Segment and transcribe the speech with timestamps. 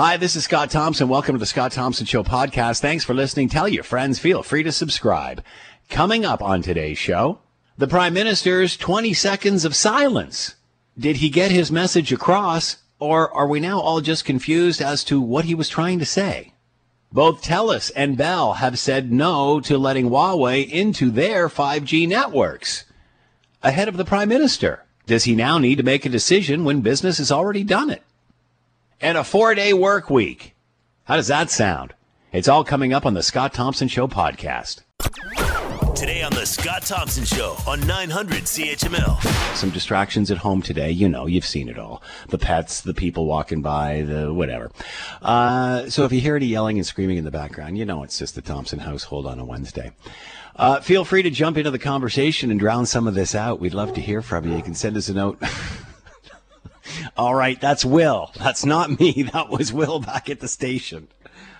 [0.00, 1.08] Hi, this is Scott Thompson.
[1.08, 2.78] Welcome to the Scott Thompson Show podcast.
[2.78, 3.48] Thanks for listening.
[3.48, 4.20] Tell your friends.
[4.20, 5.42] Feel free to subscribe.
[5.90, 7.40] Coming up on today's show,
[7.76, 10.54] the Prime Minister's 20 seconds of silence.
[10.96, 15.20] Did he get his message across, or are we now all just confused as to
[15.20, 16.54] what he was trying to say?
[17.10, 22.84] Both TELUS and Bell have said no to letting Huawei into their 5G networks.
[23.64, 27.18] Ahead of the Prime Minister, does he now need to make a decision when business
[27.18, 28.04] has already done it?
[29.00, 30.54] And a four day work week.
[31.04, 31.94] How does that sound?
[32.32, 34.82] It's all coming up on the Scott Thompson Show podcast.
[35.96, 39.56] Today on the Scott Thompson Show on 900 CHML.
[39.56, 40.90] Some distractions at home today.
[40.90, 42.02] You know, you've seen it all.
[42.28, 44.70] The pets, the people walking by, the whatever.
[45.22, 48.18] Uh, so if you hear any yelling and screaming in the background, you know it's
[48.18, 49.90] just the Thompson household on a Wednesday.
[50.54, 53.58] Uh, feel free to jump into the conversation and drown some of this out.
[53.58, 54.56] We'd love to hear from you.
[54.56, 55.42] You can send us a note.
[57.16, 58.30] All right, that's Will.
[58.36, 59.22] That's not me.
[59.32, 61.08] That was Will back at the station.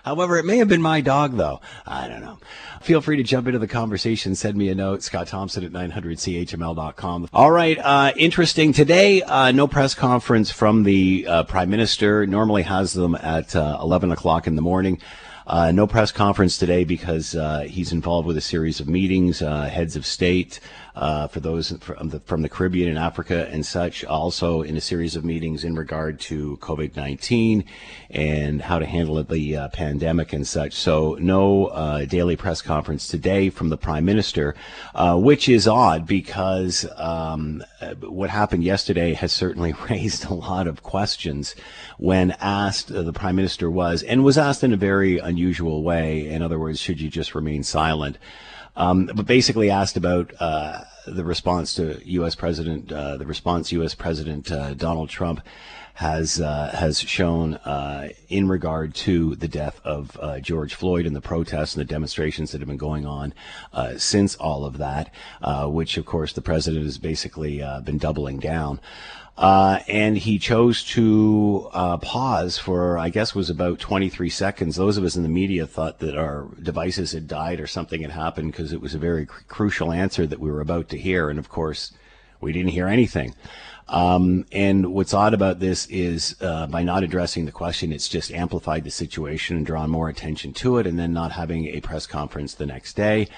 [0.05, 1.61] However, it may have been my dog, though.
[1.87, 2.39] I don't know.
[2.81, 4.35] Feel free to jump into the conversation.
[4.35, 7.29] Send me a note, Scott Thompson at 900CHML.com.
[7.33, 7.79] All right.
[7.79, 8.73] Uh, interesting.
[8.73, 12.27] Today, uh, no press conference from the uh, Prime Minister.
[12.27, 14.99] Normally has them at uh, 11 o'clock in the morning.
[15.47, 19.97] Uh, no press conference today because uh, he's involved with a series of meetings, heads
[19.97, 20.61] of state,
[20.99, 24.05] uh, for those from the, from the, Caribbean and Africa and such.
[24.05, 27.65] Also, in a series of meetings in regard to COVID 19
[28.11, 30.73] and how to handle the uh, pandemic and such.
[30.75, 34.57] So, no uh, daily press conference today from the Prime Minister,
[35.15, 37.63] which is odd because um,
[38.01, 41.55] what happened yesterday has certainly raised a lot of questions
[41.99, 46.29] when asked, the Prime Minister was, and was asked in a very unusual way.
[46.29, 48.19] In other words, should you just remain silent?
[48.79, 52.37] Um, but basically asked about uh, the response to U.S.
[52.37, 53.95] President, uh, the response U.S.
[53.97, 55.41] President uh, Donald Trump
[55.95, 61.17] has uh, has shown uh, in regard to the death of uh, George Floyd and
[61.17, 63.35] the protests and the demonstrations that have been going on
[63.97, 65.13] since all of that,
[65.65, 68.81] which of course the president has basically been doubling down.
[69.39, 74.75] Uh, and he chose to uh, pause for, I guess, was about 23 seconds.
[74.75, 78.11] Those of us in the media thought that our devices had died or something had
[78.11, 81.31] happened because it was a very cr- crucial answer that we were about to hear.
[81.31, 81.93] And of course,
[82.41, 83.37] we didn't hear anything.
[83.89, 88.33] Um, and what's odd about this is uh, by not addressing the question, it's just
[88.33, 92.07] amplified the situation and drawn more attention to it, and then not having a press
[92.07, 93.29] conference the next day.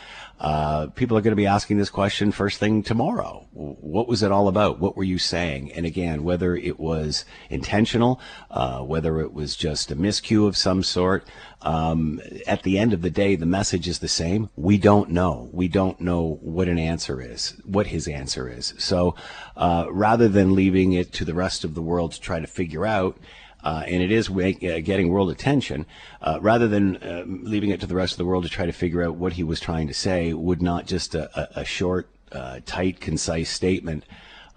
[0.41, 3.47] Uh, people are going to be asking this question first thing tomorrow.
[3.53, 4.81] What was it all about?
[4.81, 5.71] What were you saying?
[5.73, 8.19] And again, whether it was intentional,
[8.51, 11.29] uh, whether it was just a miscue of some sort,
[11.61, 14.49] um, at the end of the day, the message is the same.
[14.57, 15.51] We don't know.
[15.53, 18.73] We don't know what an answer is, what his answer is.
[18.79, 19.15] So
[19.59, 22.87] uh, rather than leaving it to the rest of the world to try to figure
[22.87, 23.19] out,
[23.65, 25.87] uh, and it is make, uh, getting world attention,
[26.23, 28.73] uh, rather than uh, leaving it to the rest of the world to try to
[28.73, 32.09] figure out what he was trying to say, would not just a, a, a short,
[32.33, 34.05] uh, tight, concise statement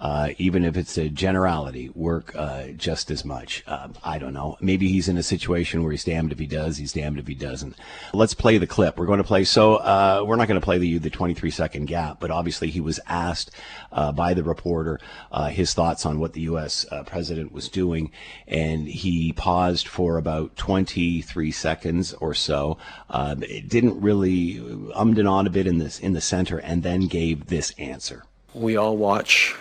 [0.04, 3.64] uh, even if it's a generality, work uh, just as much.
[3.66, 4.58] Uh, I don't know.
[4.60, 7.34] Maybe he's in a situation where he's damned if he does, he's damned if he
[7.34, 7.78] doesn't.
[8.14, 8.98] Let's play the clip.
[8.98, 9.46] We're going to play.
[9.46, 12.82] So uh, we're not going to play the the 23 second gap, but obviously he
[12.82, 13.52] was asked
[13.94, 15.00] uh, by the reporter
[15.32, 16.86] uh, his thoughts on what the U.S.
[17.06, 18.12] president was doing,
[18.46, 22.78] and he paused for about 23 seconds or so.
[23.10, 24.58] it didn't really
[24.96, 28.26] ummed and on a bit in this in the center, and then gave this answer.
[28.54, 29.56] We all watch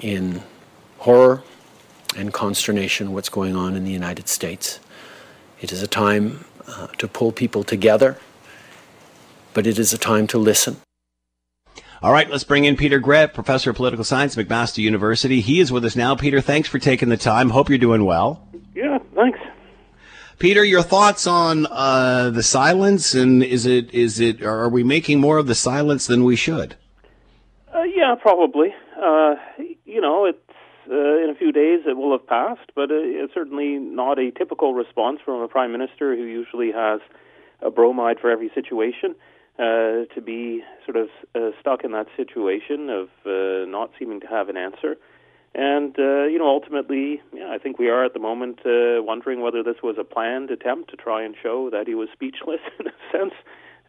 [0.00, 0.42] in
[0.98, 1.42] horror
[2.16, 4.80] and consternation what's going on in the United States.
[5.60, 8.18] It is a time uh, to pull people together,
[9.52, 10.76] but it is a time to listen.
[12.02, 15.40] All right, let's bring in Peter Graefe, professor of political science, at McMaster University.
[15.40, 16.14] He is with us now.
[16.14, 17.50] Peter, thanks for taking the time.
[17.50, 18.46] Hope you're doing well.
[18.74, 19.38] Yeah, thanks.
[20.38, 25.20] Peter, your thoughts on uh, the silence, and is it is it are we making
[25.20, 26.76] more of the silence than we should?
[27.74, 28.74] Uh, yeah, probably.
[29.00, 29.36] Uh,
[29.94, 30.38] you know, it's
[30.90, 34.32] uh, in a few days it will have passed, but uh, it's certainly not a
[34.32, 37.00] typical response from a prime minister who usually has
[37.62, 39.14] a bromide for every situation.
[39.56, 44.26] Uh, to be sort of uh, stuck in that situation of uh, not seeming to
[44.26, 44.96] have an answer.
[45.54, 49.42] And, uh, you know, ultimately, yeah, I think we are at the moment uh, wondering
[49.42, 52.88] whether this was a planned attempt to try and show that he was speechless in
[52.88, 53.34] a sense,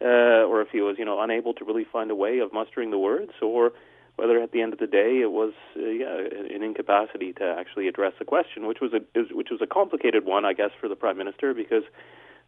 [0.00, 2.98] or if he was, you know, unable to really find a way of mustering the
[2.98, 3.72] words, or
[4.16, 6.16] whether at the end of the day it was uh, yeah
[6.54, 9.00] an incapacity to actually address the question, which was a
[9.34, 11.84] which was a complicated one, I guess, for the prime minister because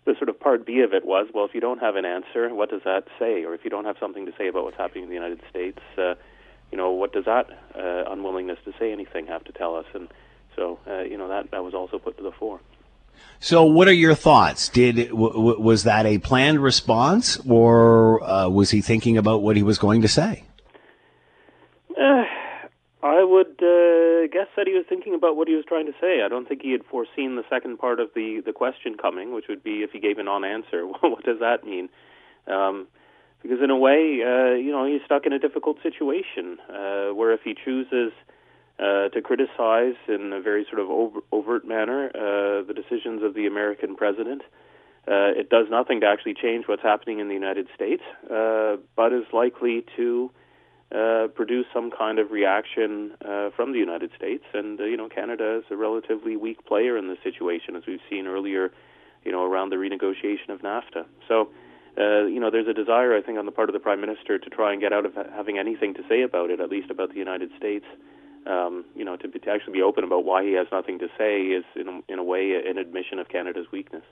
[0.04, 2.52] the sort of part B of it was well, if you don't have an answer,
[2.54, 5.04] what does that say, or if you don't have something to say about what's happening
[5.04, 6.14] in the United States, uh,
[6.72, 9.86] you know, what does that uh, unwillingness to say anything have to tell us?
[9.94, 10.08] And
[10.56, 12.60] so uh, you know that that was also put to the fore.
[13.40, 14.68] So, what are your thoughts?
[14.68, 19.62] Did w- was that a planned response, or uh, was he thinking about what he
[19.62, 20.44] was going to say?
[21.98, 22.24] Uh,
[23.00, 26.22] I would uh, guess that he was thinking about what he was trying to say.
[26.24, 29.44] I don't think he had foreseen the second part of the the question coming, which
[29.48, 30.84] would be if he gave a non-answer.
[31.00, 31.88] what does that mean?
[32.48, 32.88] Um,
[33.40, 37.32] because in a way, uh, you know, he's stuck in a difficult situation uh, where
[37.32, 38.10] if he chooses
[38.80, 43.34] uh, to criticize in a very sort of over, overt manner uh, the decisions of
[43.34, 44.42] the American president.
[45.06, 49.24] Uh, it does nothing to actually change what's happening in the United States, but is
[49.32, 50.30] likely to
[50.94, 54.44] uh, produce some kind of reaction uh, from the United States.
[54.54, 58.26] And you know, Canada is a relatively weak player in this situation, as we've seen
[58.26, 58.72] earlier,
[59.24, 61.04] you know, around the renegotiation of NAFTA.
[61.26, 61.50] So.
[61.96, 64.38] Uh, you know, there's a desire, I think, on the part of the prime minister
[64.38, 67.08] to try and get out of having anything to say about it, at least about
[67.08, 67.86] the United States
[68.48, 71.42] um, you know, to, to actually be open about why he has nothing to say
[71.42, 74.04] is, in in a way, an admission of Canada's weakness.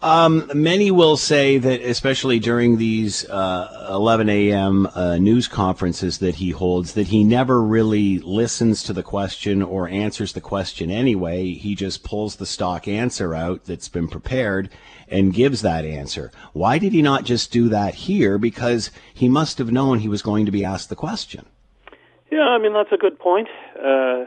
[0.00, 4.86] Um, many will say that, especially during these uh, 11 a.m.
[4.94, 9.88] Uh, news conferences that he holds, that he never really listens to the question or
[9.88, 11.52] answers the question anyway.
[11.52, 14.70] He just pulls the stock answer out that's been prepared
[15.08, 16.30] and gives that answer.
[16.52, 18.38] Why did he not just do that here?
[18.38, 21.44] Because he must have known he was going to be asked the question.
[22.30, 23.48] Yeah, I mean that's a good point.
[23.76, 24.26] Uh,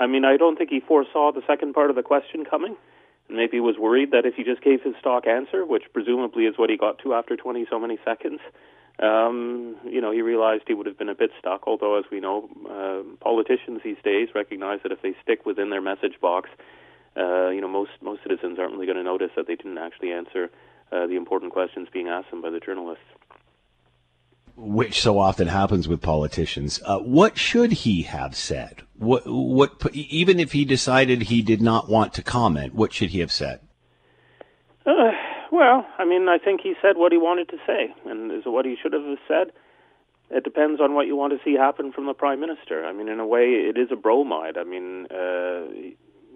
[0.00, 2.76] I mean, I don't think he foresaw the second part of the question coming.
[3.30, 6.70] Maybe was worried that if he just gave his stock answer, which presumably is what
[6.70, 8.40] he got to after 20 so many seconds,
[9.00, 11.66] um, you know, he realized he would have been a bit stuck.
[11.66, 15.82] Although, as we know, uh, politicians these days recognize that if they stick within their
[15.82, 16.50] message box,
[17.16, 20.12] uh, you know, most most citizens aren't really going to notice that they didn't actually
[20.12, 20.50] answer
[20.90, 23.04] uh, the important questions being asked them by the journalists
[24.58, 26.80] which so often happens with politicians.
[26.84, 28.82] Uh, what should he have said?
[28.96, 33.20] What, what, even if he decided he did not want to comment, what should he
[33.20, 33.60] have said?
[34.84, 35.12] Uh,
[35.52, 38.64] well, I mean, I think he said what he wanted to say, and is what
[38.64, 39.52] he should have said.
[40.30, 42.84] It depends on what you want to see happen from the prime minister.
[42.84, 44.58] I mean, in a way, it is a bromide.
[44.58, 45.66] I mean, uh,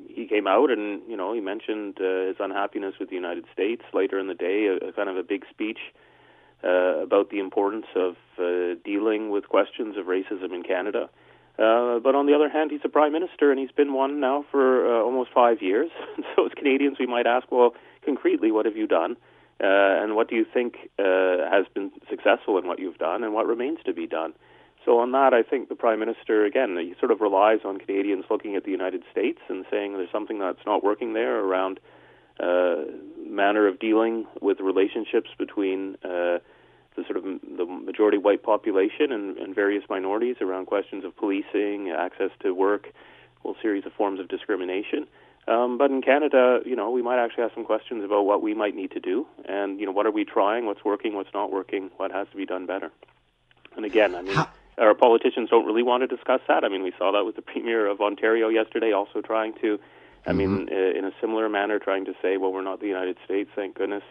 [0.08, 3.82] he came out and you know he mentioned uh, his unhappiness with the United States
[3.92, 5.78] later in the day, a, a kind of a big speech
[6.64, 11.09] uh, about the importance of uh, dealing with questions of racism in Canada.
[11.59, 14.44] Uh, but on the other hand, he's a prime minister, and he's been one now
[14.50, 15.91] for uh, almost five years.
[16.37, 17.75] so, as Canadians, we might ask, well,
[18.05, 19.17] concretely, what have you done?
[19.62, 23.35] Uh, and what do you think uh, has been successful in what you've done, and
[23.35, 24.32] what remains to be done?
[24.85, 28.25] So, on that, I think the prime minister, again, he sort of relies on Canadians
[28.31, 31.79] looking at the United States and saying there's something that's not working there around
[32.41, 32.76] uh,
[33.25, 36.38] manner of dealing with relationships between uh,
[36.97, 41.91] the sort of the majority white population and, and various minorities around questions of policing,
[41.91, 45.06] access to work, a whole series of forms of discrimination.
[45.49, 48.55] Um, but in Canada, you know, we might actually have some questions about what we
[48.55, 51.50] might need to do, and you know, what are we trying, what's working, what's not
[51.50, 52.93] working, what has to be done better.
[53.75, 54.37] And again, I mean,
[54.79, 56.62] our politicians don't really want to discuss that.
[56.62, 59.81] I mean, we saw that with the premier of Ontario yesterday, also trying to,
[60.27, 60.39] I mm-hmm.
[60.39, 63.50] mean, uh, in a similar manner, trying to say, well, we're not the United States,
[63.56, 64.05] thank goodness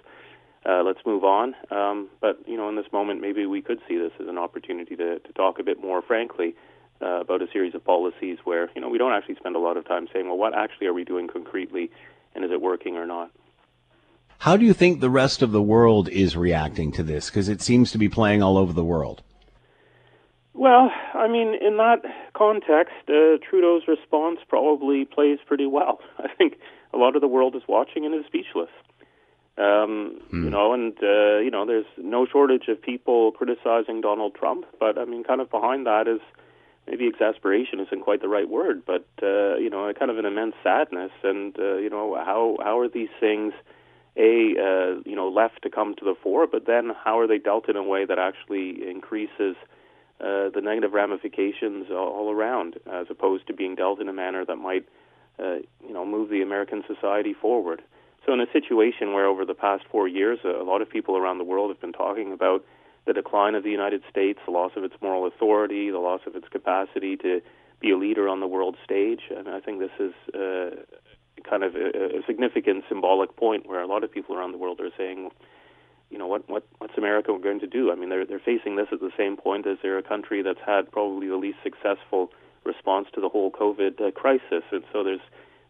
[0.65, 1.55] uh, let's move on.
[1.69, 4.95] Um, but you know, in this moment, maybe we could see this as an opportunity
[4.95, 6.55] to, to talk a bit more frankly
[7.01, 9.77] uh, about a series of policies where you know we don't actually spend a lot
[9.77, 11.89] of time saying, well, what actually are we doing concretely,
[12.35, 13.31] and is it working or not?
[14.39, 17.29] How do you think the rest of the world is reacting to this?
[17.29, 19.21] Because it seems to be playing all over the world.
[20.53, 22.01] Well, I mean, in that
[22.33, 25.99] context, uh, Trudeau's response probably plays pretty well.
[26.17, 26.57] I think
[26.93, 28.69] a lot of the world is watching and is speechless.
[29.57, 30.45] Um, hmm.
[30.45, 34.97] You know, and uh, you know, there's no shortage of people criticizing Donald Trump, but
[34.97, 36.21] I mean, kind of behind that is
[36.87, 40.25] maybe exasperation isn't quite the right word, but uh, you know, a kind of an
[40.25, 43.53] immense sadness, and uh, you know, how how are these things?
[44.17, 47.37] a uh, you know left to come to the fore, but then how are they
[47.37, 49.55] dealt in a way that actually increases
[50.19, 54.57] uh, the negative ramifications all around, as opposed to being dealt in a manner that
[54.57, 54.87] might
[55.39, 55.55] uh,
[55.85, 57.81] you know move the American society forward.
[58.25, 61.39] So, in a situation where over the past four years, a lot of people around
[61.39, 62.63] the world have been talking about
[63.05, 66.35] the decline of the United States, the loss of its moral authority, the loss of
[66.35, 67.41] its capacity to
[67.79, 70.69] be a leader on the world stage, and I think this is uh,
[71.43, 74.79] kind of a, a significant symbolic point where a lot of people around the world
[74.79, 75.31] are saying,
[76.11, 77.91] you know, what, what what's America going to do?
[77.91, 80.59] I mean, they're they're facing this at the same point as they're a country that's
[80.63, 82.31] had probably the least successful
[82.63, 85.21] response to the whole COVID uh, crisis, and so there's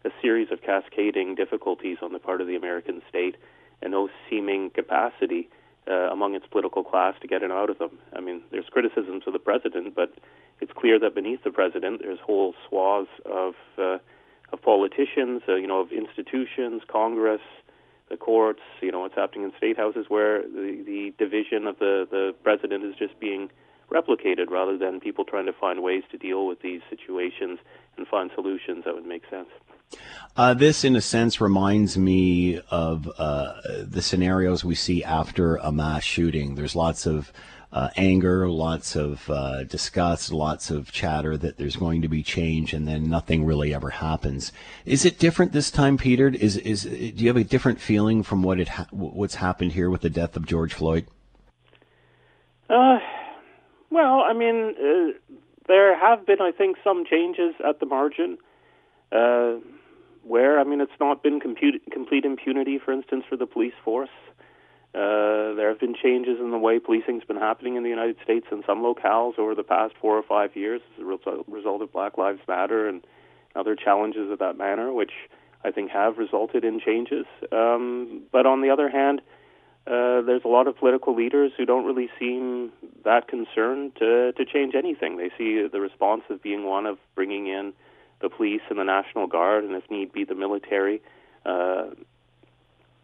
[0.04, 3.36] a series of cascading difficulties on the part of the American state
[3.80, 5.48] and no seeming capacity
[5.88, 7.98] uh, among its political class to get it out of them.
[8.12, 10.12] I mean, there's criticisms of the president, but
[10.60, 13.98] it's clear that beneath the president, there's whole swaths of uh,
[14.52, 17.40] of politicians, uh, you know, of institutions, Congress,
[18.10, 22.06] the courts, you know, what's happening in state houses, where the, the division of the,
[22.10, 23.50] the president is just being
[23.90, 27.58] replicated rather than people trying to find ways to deal with these situations
[27.96, 29.48] and find solutions that would make sense.
[30.34, 35.70] Uh, this, in a sense, reminds me of uh, the scenarios we see after a
[35.70, 36.54] mass shooting.
[36.54, 37.32] There's lots of
[37.72, 42.72] uh, anger, lots of uh, disgust, lots of chatter that there's going to be change,
[42.72, 44.52] and then nothing really ever happens.
[44.84, 46.28] Is it different this time, Peter?
[46.28, 49.88] Is is do you have a different feeling from what it ha- what's happened here
[49.90, 51.06] with the death of George Floyd?
[52.68, 52.98] Uh,
[53.90, 55.34] well, I mean, uh,
[55.66, 58.38] there have been, I think, some changes at the margin.
[60.24, 64.10] Where I mean, it's not been compute, complete impunity, for instance, for the police force.
[64.94, 68.46] Uh, there have been changes in the way policing's been happening in the United States
[68.52, 72.18] in some locales over the past four or five years as a result of Black
[72.18, 73.02] Lives Matter and
[73.56, 75.12] other challenges of that manner, which
[75.64, 77.24] I think have resulted in changes.
[77.50, 79.22] Um, but on the other hand,
[79.86, 82.70] uh, there's a lot of political leaders who don't really seem
[83.04, 85.16] that concerned to, to change anything.
[85.16, 87.72] They see the response as being one of bringing in
[88.22, 91.02] the police and the National Guard, and if need be, the military.
[91.44, 91.86] Uh,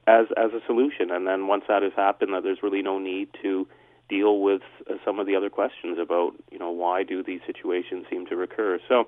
[0.09, 1.11] as as a solution.
[1.11, 3.69] And then once that has happened, that there's really no need to
[4.09, 8.07] deal with uh, some of the other questions about you know why do these situations
[8.11, 8.81] seem to recur.
[8.89, 9.07] So.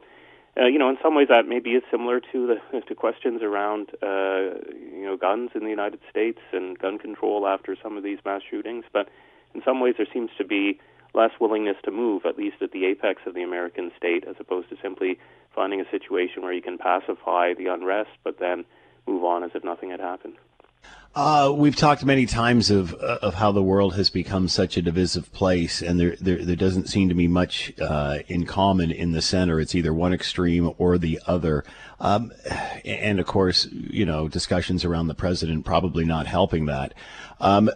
[0.61, 3.91] Uh, you know, in some ways, that maybe is similar to the to questions around,
[4.03, 4.59] uh,
[4.93, 8.43] you know, guns in the United States and gun control after some of these mass
[8.51, 8.85] shootings.
[8.93, 9.09] But
[9.55, 10.81] in some ways, there seems to be
[11.15, 14.69] less willingness to move, at least at the apex of the American state, as opposed
[14.71, 15.19] to simply
[15.55, 18.65] finding a situation where you can pacify the unrest, but then
[19.07, 20.35] move on as if nothing had happened.
[21.13, 24.83] Uh, we've talked many times of uh, of how the world has become such a
[24.83, 29.11] divisive place, and there there, there doesn't seem to be much uh, in common in
[29.11, 29.59] the center.
[29.59, 31.65] It's either one extreme or the other.
[32.01, 32.33] Um,
[32.85, 36.95] and of course, you know, discussions around the president probably not helping that.
[37.41, 37.71] Um,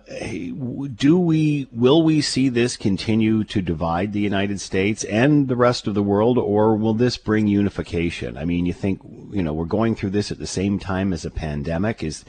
[0.95, 5.87] do we will we see this continue to divide the United States and the rest
[5.87, 8.37] of the world, or will this bring unification?
[8.37, 9.01] I mean, you think
[9.31, 12.25] you know we're going through this at the same time as a pandemic is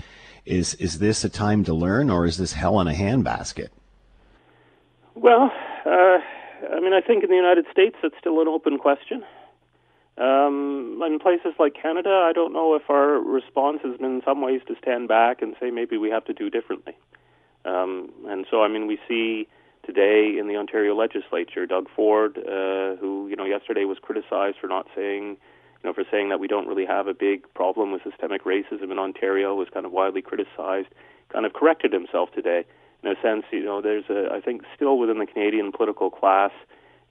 [0.46, 3.70] is is this a time to learn, or is this hell in a handbasket?
[5.16, 5.52] Well,
[5.86, 6.20] uh,
[6.74, 9.24] I mean, I think in the United States it's still an open question.
[10.18, 14.42] Um, in places like Canada, I don't know if our response has been in some
[14.42, 16.96] ways to stand back and say maybe we have to do differently.
[17.66, 19.48] Um, and so, I mean, we see
[19.86, 24.68] today in the Ontario legislature, Doug Ford, uh, who you know yesterday was criticized for
[24.68, 25.38] not saying
[25.86, 28.92] you know, for saying that we don't really have a big problem with systemic racism
[28.92, 30.88] in Ontario was kind of widely criticized,
[31.32, 32.66] kind of corrected himself today.
[33.04, 36.50] In a sense, you know, there's a, I think, still within the Canadian political class,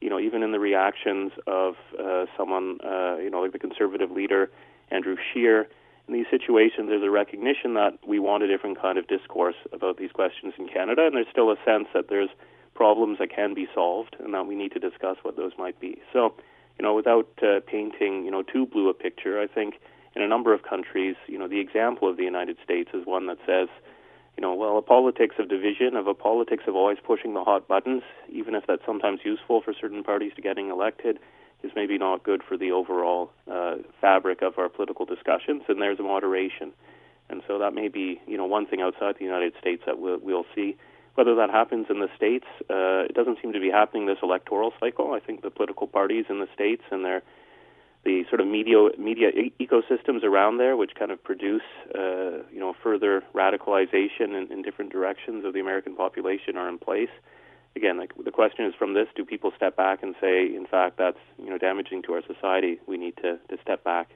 [0.01, 4.11] you know, even in the reactions of uh, someone, uh, you know, like the conservative
[4.11, 4.51] leader
[4.91, 5.69] Andrew Scheer,
[6.07, 9.97] in these situations, there's a recognition that we want a different kind of discourse about
[9.97, 12.29] these questions in Canada, and there's still a sense that there's
[12.75, 15.99] problems that can be solved and that we need to discuss what those might be.
[16.13, 16.35] So,
[16.79, 19.77] you know, without uh, painting, you know, too blue a picture, I think
[20.15, 23.27] in a number of countries, you know, the example of the United States is one
[23.27, 23.69] that says,
[24.37, 27.69] you know, well, a politics of division, of a politics of always pushing the hot
[27.69, 31.19] buttons, even if that's sometimes useful for certain parties to getting elected,
[31.62, 35.62] is maybe not good for the overall uh, fabric of our political discussions.
[35.69, 36.73] And there's a moderation,
[37.31, 40.19] and so that may be, you know, one thing outside the United States that we'll,
[40.19, 40.76] we'll see.
[41.14, 44.73] Whether that happens in the states, uh, it doesn't seem to be happening this electoral
[44.81, 45.12] cycle.
[45.12, 47.23] I think the political parties in the states and their
[48.04, 51.62] the sort of media media e- ecosystems around there, which kind of produce
[51.94, 56.78] uh, you know further radicalization in, in different directions of the American population, are in
[56.78, 57.11] place.
[57.76, 60.99] Again, like, the question is from this: Do people step back and say, in fact,
[60.99, 62.78] that's you know damaging to our society?
[62.87, 64.11] We need to, to step back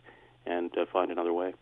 [0.46, 1.54] and uh, find another way.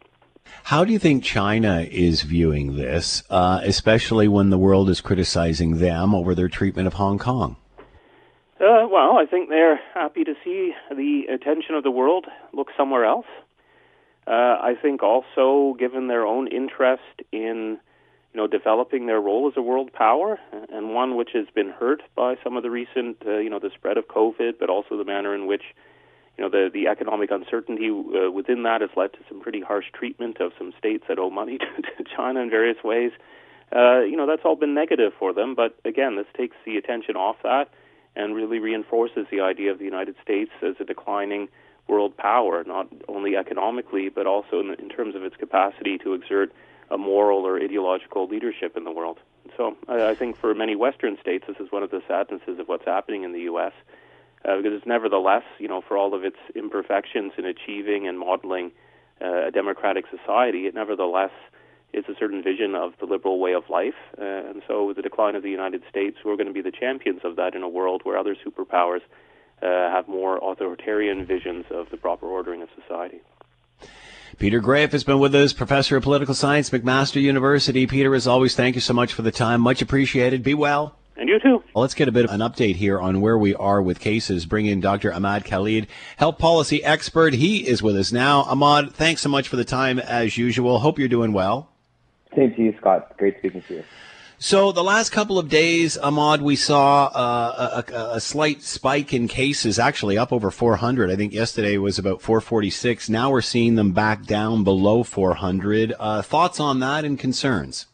[0.65, 5.79] How do you think China is viewing this, uh, especially when the world is criticizing
[5.79, 7.57] them over their treatment of Hong Kong?
[8.59, 13.05] Uh, well, I think they're happy to see the attention of the world look somewhere
[13.05, 13.27] else.
[14.27, 17.79] Uh, I think also, given their own interest in,
[18.33, 20.39] you know, developing their role as a world power,
[20.73, 23.71] and one which has been hurt by some of the recent, uh, you know, the
[23.75, 25.63] spread of COVID, but also the manner in which
[26.39, 29.87] you know, the, the economic uncertainty uh, within that has led to some pretty harsh
[29.93, 33.13] treatment of some states that owe money to, to China in various ways.
[33.75, 35.55] Uh, you know, that's all been negative for them.
[35.55, 37.69] But again, this takes the attention off that
[38.17, 41.49] and really reinforces the idea of the United States as a declining
[41.87, 46.15] world power, not only economically, but also in, the, in terms of its capacity to
[46.15, 46.53] exert
[46.91, 49.19] a moral or ideological leadership in the world.
[49.57, 52.67] So I, I think for many Western states, this is one of the sadnesses of
[52.67, 53.73] what's happening in the U.S
[54.47, 58.71] uh, because it's nevertheless, you know, for all of its imperfections in achieving and modeling
[59.21, 61.33] uh, a democratic society, it nevertheless
[61.97, 63.95] is a certain vision of the liberal way of life.
[64.21, 66.71] Uh, and so, with the decline of the United States, we're going to be the
[66.71, 69.01] champions of that in a world where other superpowers
[69.63, 73.21] uh, have more authoritarian visions of the proper ordering of society.
[74.39, 77.87] Peter Graefe has been with us, professor of political science, McMaster University.
[77.87, 79.63] Peter, as always, thank you so much for the time.
[79.63, 80.43] Much appreciated.
[80.43, 80.97] Be well.
[81.17, 81.65] And you too.
[81.75, 84.45] Well, let's get a bit of an update here on where we are with cases.
[84.45, 85.15] Bring in Dr.
[85.15, 85.87] Ahmad Khalid,
[86.19, 87.33] health policy expert.
[87.33, 88.43] He is with us now.
[88.43, 90.81] Ahmad, thanks so much for the time as usual.
[90.81, 91.71] Hope you're doing well.
[92.37, 93.17] Same to you, Scott.
[93.17, 93.85] Great speaking to you.
[94.39, 99.29] So the last couple of days, Ahmad, we saw uh, a, a, slight spike in
[99.29, 101.11] cases, actually up over 400.
[101.11, 103.09] I think yesterday was about 446.
[103.09, 105.95] Now we're seeing them back down below 400.
[105.99, 107.87] Uh, thoughts on that and concerns?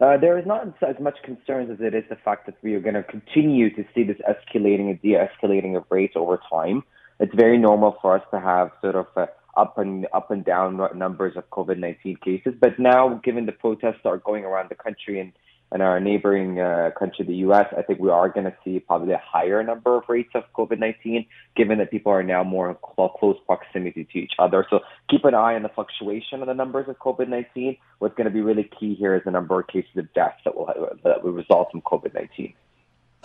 [0.00, 2.80] Uh, there is not as much concerns as it is the fact that we are
[2.80, 6.84] going to continue to see this escalating and de-escalating of rates over time.
[7.18, 10.80] It's very normal for us to have sort of uh, up and up and down
[10.94, 15.32] numbers of COVID-19 cases, but now, given the protests are going around the country and
[15.72, 19.12] and our neighboring uh, country, the U.S., I think we are going to see probably
[19.12, 23.36] a higher number of rates of COVID-19, given that people are now more in close
[23.46, 24.64] proximity to each other.
[24.70, 27.78] So keep an eye on the fluctuation of the numbers of COVID-19.
[27.98, 30.56] What's going to be really key here is the number of cases of deaths that
[30.56, 30.72] will
[31.02, 32.54] that will result from COVID-19.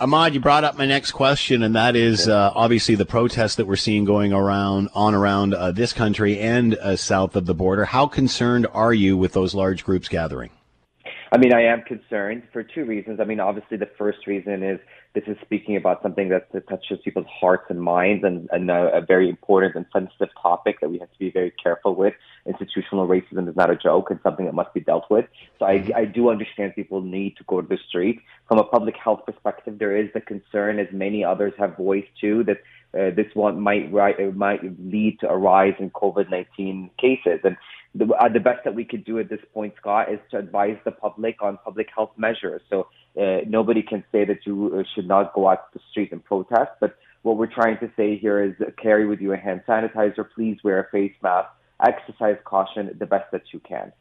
[0.02, 3.68] Ahmad, you brought up my next question, and that is uh, obviously the protests that
[3.68, 7.84] we're seeing going around on around uh, this country and uh, south of the border.
[7.84, 10.50] How concerned are you with those large groups gathering?
[11.30, 13.20] I mean, I am concerned for two reasons.
[13.20, 14.80] I mean, obviously, the first reason is
[15.14, 19.00] this is speaking about something that, touches people's hearts and minds and, and a, a,
[19.02, 22.14] very important and sensitive topic that we have to be very careful with.
[22.46, 25.26] Institutional racism is not a joke and something that must be dealt with.
[25.58, 28.20] So I, I do understand people need to go to the street.
[28.48, 32.44] From a public health perspective, there is the concern, as many others have voiced too,
[32.44, 32.58] that
[32.94, 33.92] uh, this one might,
[34.34, 37.40] might lead to a rise in COVID-19 cases.
[37.44, 37.56] And
[37.94, 40.78] the, uh, the best that we could do at this point, Scott, is to advise
[40.84, 42.60] the public on public health measures.
[42.68, 42.88] So
[43.20, 46.24] uh, nobody can say that you uh, should not go out to the street and
[46.24, 46.72] protest.
[46.80, 50.26] But what we're trying to say here is carry with you a hand sanitizer.
[50.34, 51.48] Please wear a face mask.
[51.82, 53.92] Exercise caution the best that you can.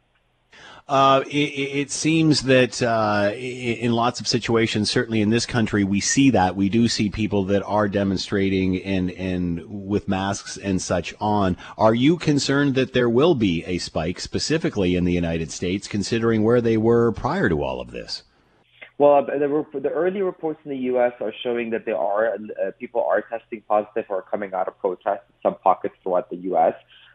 [0.88, 6.02] Uh, it, it, seems that uh, in lots of situations, certainly in this country, we
[6.02, 11.14] see that we do see people that are demonstrating and and with masks and such
[11.22, 11.56] on.
[11.78, 16.44] Are you concerned that there will be a spike specifically in the United States, considering
[16.44, 18.24] where they were prior to all of this?
[18.98, 21.14] Well, the, the early reports in the U.S.
[21.22, 25.24] are showing that there are uh, people are testing positive or coming out of protests
[25.30, 26.74] in some pockets throughout the U.S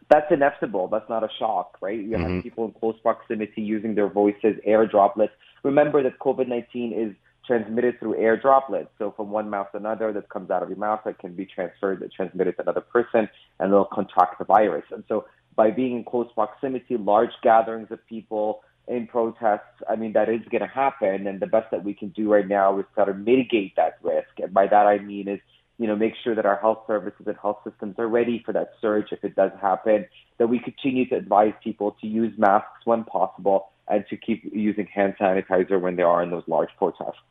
[0.09, 0.87] that's inevitable.
[0.87, 1.99] That's not a shock, right?
[1.99, 2.35] You mm-hmm.
[2.35, 5.33] have people in close proximity using their voices, air droplets.
[5.63, 7.15] Remember that COVID 19 is
[7.45, 8.89] transmitted through air droplets.
[8.99, 11.45] So from one mouth to another that comes out of your mouth that can be
[11.45, 14.83] transferred, transmitted to another person, and they'll contract the virus.
[14.91, 20.13] And so by being in close proximity, large gatherings of people in protests, I mean,
[20.13, 21.25] that is going to happen.
[21.27, 24.29] And the best that we can do right now is try to mitigate that risk.
[24.41, 25.39] And by that I mean is
[25.77, 28.71] you know, make sure that our health services and health systems are ready for that
[28.81, 33.03] surge if it does happen, that we continue to advise people to use masks when
[33.03, 37.21] possible and to keep using hand sanitizer when they are in those large protests.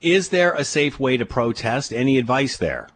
[0.00, 1.92] Is there a safe way to protest?
[1.92, 2.88] Any advice there?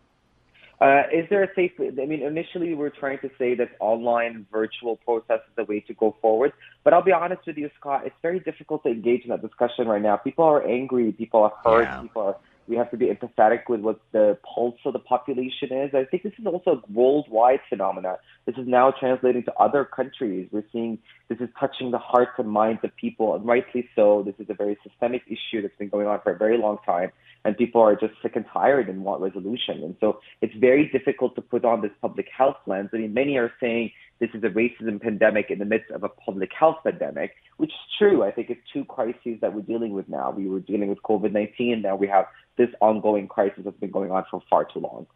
[0.81, 1.72] Uh, is there a safe?
[1.79, 1.90] Way?
[2.01, 5.81] I mean, initially we were trying to say that online virtual protest is the way
[5.81, 6.53] to go forward.
[6.85, 9.88] But I'll be honest with you, Scott, it's very difficult to engage in that discussion
[9.88, 10.16] right now.
[10.16, 12.01] People are angry, people are hurt, yeah.
[12.01, 12.37] people are
[12.68, 15.94] we have to be empathetic with what the pulse of the population is.
[15.94, 18.16] I think this is also a worldwide phenomenon.
[18.46, 20.48] This is now translating to other countries.
[20.52, 24.22] We're seeing this is touching the hearts and minds of people, and rightly so.
[24.24, 27.11] This is a very systemic issue that's been going on for a very long time,
[27.44, 29.83] and people are just sick and tired and want resolution.
[29.83, 32.90] And so it's very difficult to put on this public health lens.
[32.92, 36.09] I mean, many are saying this is a racism pandemic in the midst of a
[36.09, 38.24] public health pandemic, which is true.
[38.24, 40.31] I think it's two crises that we're dealing with now.
[40.31, 44.11] We were dealing with COVID 19, now we have this ongoing crisis that's been going
[44.11, 45.07] on for far too long.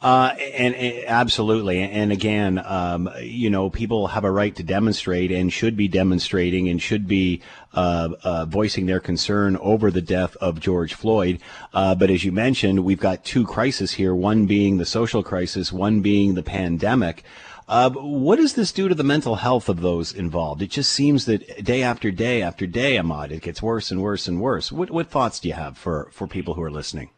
[0.00, 5.32] Uh, and, and, absolutely, and again, um, you know, people have a right to demonstrate
[5.32, 7.42] and should be demonstrating and should be
[7.74, 11.40] uh, uh, voicing their concern over the death of George Floyd.
[11.74, 15.72] Uh, but as you mentioned, we've got two crises here: one being the social crisis,
[15.72, 17.24] one being the pandemic.
[17.66, 20.62] Uh, what does this do to the mental health of those involved?
[20.62, 24.26] It just seems that day after day after day, Ahmad, it gets worse and worse
[24.26, 24.72] and worse.
[24.72, 27.10] What, what thoughts do you have for, for people who are listening?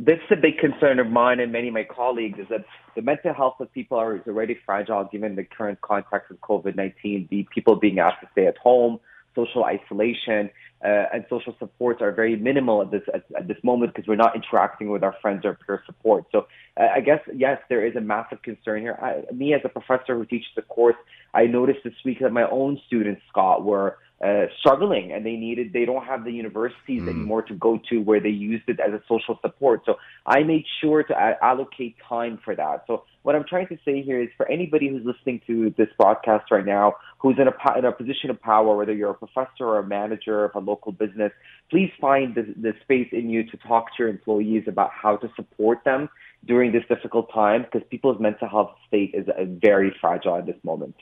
[0.00, 3.02] This is a big concern of mine and many of my colleagues is that the
[3.02, 7.48] mental health of people are, is already fragile given the current context of COVID-19, the
[7.52, 9.00] people being asked to stay at home,
[9.34, 10.50] social isolation
[10.84, 14.14] uh, and social supports are very minimal at this at, at this moment because we're
[14.14, 16.24] not interacting with our friends or peer support.
[16.30, 18.96] So uh, I guess yes, there is a massive concern here.
[19.02, 20.96] I, me as a professor who teaches the course,
[21.34, 25.72] I noticed this week that my own students, Scott, were uh, struggling and they needed
[25.72, 27.08] they don't have the universities mm.
[27.08, 29.82] anymore to go to where they used it as a social support.
[29.86, 29.94] So
[30.26, 32.84] i made sure to a- allocate time for that.
[32.86, 36.50] So what i'm trying to say here is for anybody who's listening to this broadcast
[36.50, 39.78] right now who's in a, in a position of power whether you're a professor or
[39.78, 41.30] a manager of a local business
[41.70, 45.30] please find the, the space in you to talk to your employees about how to
[45.36, 46.08] support them
[46.46, 49.26] during this difficult time because people's mental health state is
[49.60, 50.94] very fragile at this moment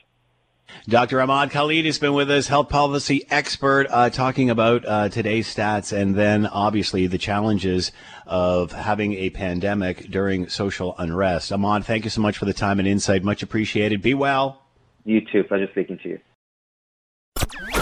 [0.87, 1.21] Dr.
[1.21, 5.91] Ahmad Khalid has been with us, health policy expert, uh, talking about uh, today's stats
[5.91, 7.91] and then obviously the challenges
[8.25, 11.51] of having a pandemic during social unrest.
[11.51, 13.23] Ahmad, thank you so much for the time and insight.
[13.23, 14.01] Much appreciated.
[14.01, 14.61] Be well.
[15.03, 15.43] You too.
[15.43, 17.76] Pleasure speaking to you.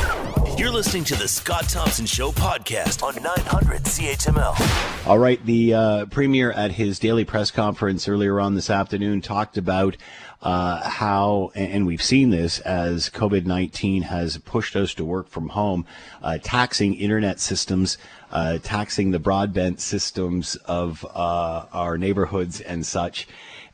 [0.66, 5.06] You're listening to the Scott Thompson Show podcast on 900 CHML.
[5.08, 5.40] All right.
[5.46, 9.96] The uh, premier at his daily press conference earlier on this afternoon talked about
[10.42, 15.50] uh, how, and we've seen this as COVID 19 has pushed us to work from
[15.50, 15.86] home,
[16.24, 18.00] uh, taxing internet systems,
[18.32, 23.28] uh, taxing the broadband systems of uh, our neighborhoods and such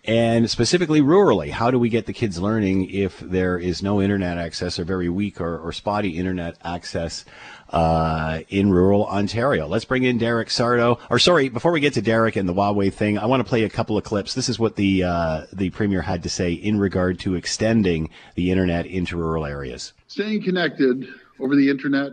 [0.04, 1.52] and specifically rurally.
[1.52, 5.10] How do we get the kids learning if there is no internet access or very
[5.10, 7.24] weak or, or spotty internet access
[7.70, 9.68] uh, in rural Ontario?
[9.68, 11.00] Let's bring in Derek Sardo.
[11.10, 13.64] Or sorry, before we get to Derek and the Huawei thing, I want to play
[13.64, 14.34] a couple of clips.
[14.34, 18.50] This is what the uh, the premier had to say in regard to extending the
[18.52, 19.94] internet into rural areas.
[20.08, 21.08] Staying connected
[21.40, 22.12] over the internet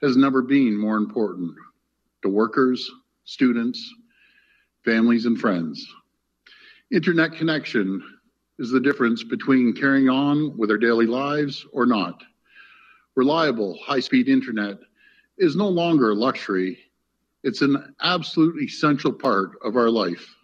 [0.00, 1.54] has never been more important
[2.22, 2.90] to workers,
[3.24, 3.92] students,
[4.84, 5.86] families, and friends.
[6.92, 8.02] Internet connection
[8.58, 12.22] is the difference between carrying on with our daily lives or not.
[13.16, 14.76] Reliable, high speed internet
[15.38, 16.78] is no longer a luxury,
[17.42, 20.36] it's an absolute essential part of our life.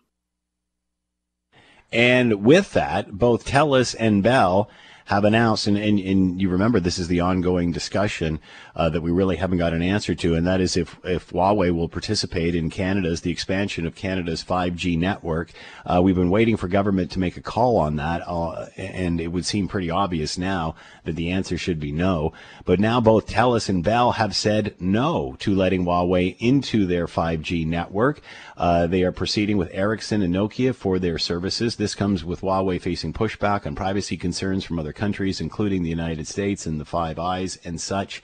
[1.92, 4.70] And with that, both TELUS and Bell
[5.08, 8.38] have announced, and, and, and you remember this is the ongoing discussion
[8.76, 11.74] uh, that we really haven't got an answer to, and that is if, if Huawei
[11.74, 15.50] will participate in Canada's, the expansion of Canada's 5G network.
[15.86, 19.28] Uh, we've been waiting for government to make a call on that, uh, and it
[19.28, 22.34] would seem pretty obvious now that the answer should be no.
[22.66, 27.66] But now both TELUS and Bell have said no to letting Huawei into their 5G
[27.66, 28.20] network.
[28.58, 31.76] Uh, they are proceeding with Ericsson and Nokia for their services.
[31.76, 36.26] This comes with Huawei facing pushback on privacy concerns from other countries, including the United
[36.26, 38.22] States and the Five Eyes and such.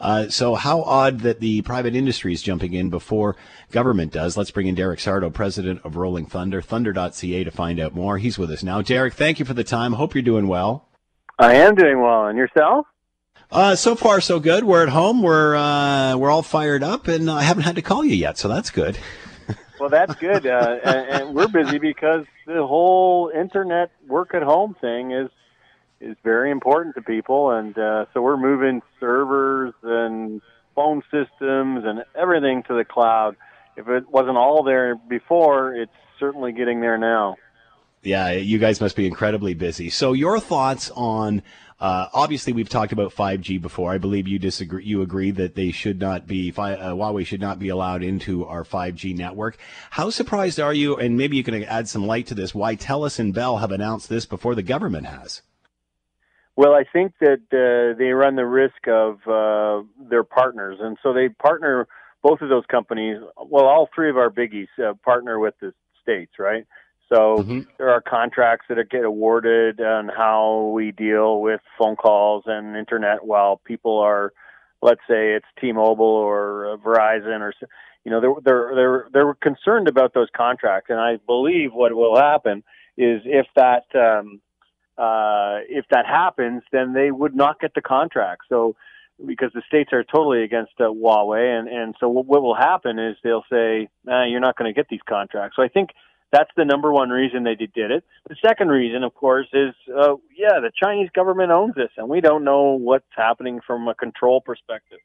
[0.00, 3.36] Uh, so how odd that the private industry is jumping in before
[3.70, 4.36] government does.
[4.36, 8.18] Let's bring in Derek Sardo, president of Rolling Thunder, thunder.ca to find out more.
[8.18, 8.82] He's with us now.
[8.82, 9.92] Derek, thank you for the time.
[9.92, 10.88] Hope you're doing well.
[11.38, 12.26] I am doing well.
[12.26, 12.86] And yourself?
[13.50, 14.64] Uh, so far, so good.
[14.64, 15.22] We're at home.
[15.22, 18.48] We're uh, we're all fired up, and I haven't had to call you yet, so
[18.48, 18.98] that's good.
[19.80, 24.74] well, that's good, uh, and, and, we're busy because the whole internet work at home
[24.80, 25.28] thing is
[26.04, 30.40] is very important to people, and uh, so we're moving servers and
[30.74, 33.36] phone systems and everything to the cloud.
[33.76, 37.36] If it wasn't all there before, it's certainly getting there now.
[38.02, 39.88] Yeah, you guys must be incredibly busy.
[39.88, 41.42] So, your thoughts on
[41.80, 43.92] uh, obviously, we've talked about 5G before.
[43.92, 44.84] I believe you disagree.
[44.84, 48.64] You agree that they should not be uh, Huawei should not be allowed into our
[48.64, 49.58] 5G network.
[49.90, 50.96] How surprised are you?
[50.96, 52.54] And maybe you can add some light to this.
[52.54, 55.42] Why TELUS and Bell have announced this before the government has?
[56.56, 61.12] Well, I think that uh, they run the risk of uh, their partners, and so
[61.12, 61.88] they partner
[62.22, 63.18] both of those companies.
[63.36, 66.64] Well, all three of our biggies uh, partner with the states, right?
[67.08, 67.60] So mm-hmm.
[67.76, 73.24] there are contracts that get awarded on how we deal with phone calls and internet
[73.24, 74.32] while people are,
[74.80, 77.52] let's say it's T-Mobile or uh, Verizon or,
[78.04, 82.16] you know, they're they're they're they're concerned about those contracts, and I believe what will
[82.16, 82.62] happen
[82.96, 84.40] is if that um,
[84.96, 88.42] uh, if that happens, then they would not get the contract.
[88.48, 88.76] So
[89.24, 92.98] because the states are totally against uh, Huawei, and and so what, what will happen
[92.98, 95.56] is they'll say, nah, you're not going to get these contracts.
[95.56, 95.90] So I think
[96.32, 98.04] that's the number one reason they did it.
[98.28, 102.20] The second reason, of course, is uh, yeah, the Chinese government owns this, and we
[102.20, 104.98] don't know what's happening from a control perspective.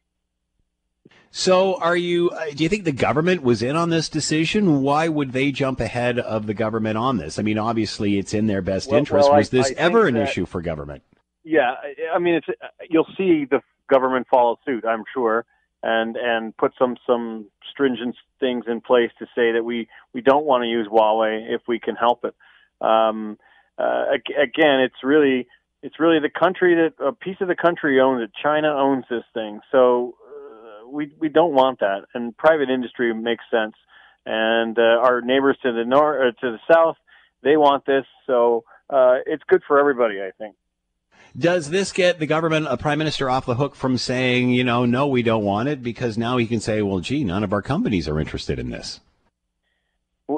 [1.31, 2.31] So, are you?
[2.31, 4.81] Uh, do you think the government was in on this decision?
[4.81, 7.37] Why would they jump ahead of the government on this?
[7.37, 9.29] I mean, obviously, it's in their best well, interest.
[9.29, 11.03] Well, was I, this I ever an that, issue for government?
[11.43, 11.75] Yeah,
[12.13, 12.47] I mean, it's
[12.89, 14.85] you'll see the government follow suit.
[14.85, 15.45] I'm sure
[15.83, 20.45] and and put some some stringent things in place to say that we we don't
[20.45, 22.35] want to use Huawei if we can help it.
[22.85, 23.37] Um,
[23.77, 25.47] uh, again, it's really
[25.81, 28.31] it's really the country that a piece of the country owns it.
[28.41, 30.15] China owns this thing, so
[30.91, 32.05] we we don't want that.
[32.13, 33.75] And private industry makes sense.
[34.25, 36.97] And uh, our neighbors to the north, uh, to the south,
[37.41, 38.05] they want this.
[38.27, 40.55] So uh, it's good for everybody, I think.
[41.37, 44.85] Does this get the government, a prime minister, off the hook from saying, you know,
[44.85, 45.83] no, we don't want it?
[45.83, 48.99] Because now he can say, well, gee, none of our companies are interested in this.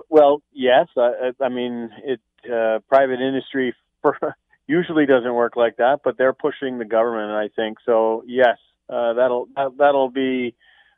[0.10, 0.88] Well, yes.
[0.98, 2.20] I, I mean, it
[2.52, 3.74] uh, private industry
[4.68, 7.78] usually doesn't work like that, but they're pushing the government, I think.
[7.86, 8.58] So yes,
[8.91, 10.54] uh, that'll that, that'll be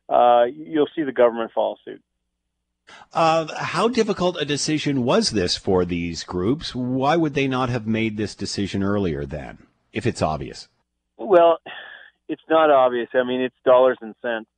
[0.09, 2.01] uh, you'll see the government follow suit.
[3.13, 6.75] Uh, how difficult a decision was this for these groups?
[6.75, 9.59] Why would they not have made this decision earlier then,
[9.93, 10.67] if it's obvious?
[11.17, 11.59] Well,
[12.27, 13.07] it's not obvious.
[13.13, 14.49] I mean, it's dollars and cents.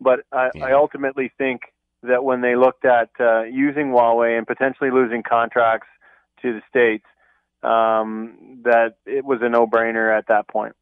[0.00, 0.66] But I, yeah.
[0.66, 1.62] I ultimately think
[2.02, 5.88] that when they looked at uh, using Huawei and potentially losing contracts
[6.42, 7.06] to the states,
[7.62, 10.76] um, that it was a no-brainer at that point.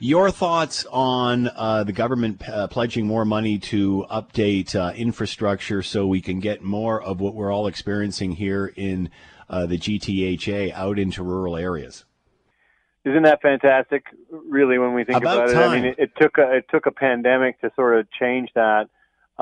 [0.00, 6.06] Your thoughts on uh, the government uh, pledging more money to update uh, infrastructure so
[6.06, 9.10] we can get more of what we're all experiencing here in
[9.48, 12.04] uh, the GTHA out into rural areas?
[13.04, 14.06] Isn't that fantastic?
[14.30, 16.86] Really, when we think about, about it, I mean, it, it, took a, it took
[16.86, 18.88] a pandemic to sort of change that,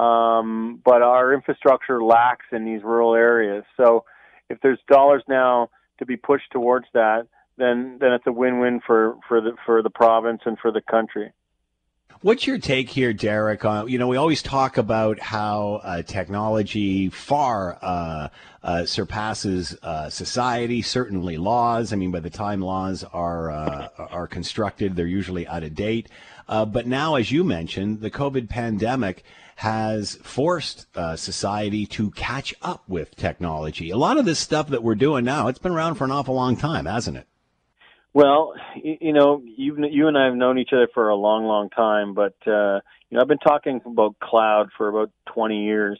[0.00, 3.64] um, but our infrastructure lacks in these rural areas.
[3.76, 4.04] So,
[4.50, 9.16] if there's dollars now to be pushed towards that, then then it's a win-win for
[9.28, 11.32] for the for the province and for the country.
[12.22, 13.64] What's your take here, Derek?
[13.64, 18.28] Uh, you know, we always talk about how uh, technology far uh,
[18.62, 21.92] uh surpasses uh, society, certainly laws.
[21.92, 26.08] I mean, by the time laws are uh, are constructed, they're usually out of date.
[26.46, 29.24] but now, as you mentioned, the COVID pandemic
[29.56, 30.86] has forced
[31.16, 33.90] society to catch up with technology.
[33.90, 36.36] A lot of this stuff that we're doing now, it's been around for an awful
[36.36, 37.26] long time, hasn't it?
[38.14, 41.70] Well, you know, you you and I have known each other for a long, long
[41.70, 45.98] time, but uh, you know, I've been talking about cloud for about 20 years.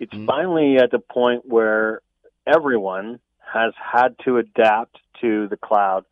[0.00, 0.26] It's mm-hmm.
[0.26, 2.00] finally at the point where
[2.46, 3.20] everyone
[3.52, 6.06] has had to adapt to the cloud,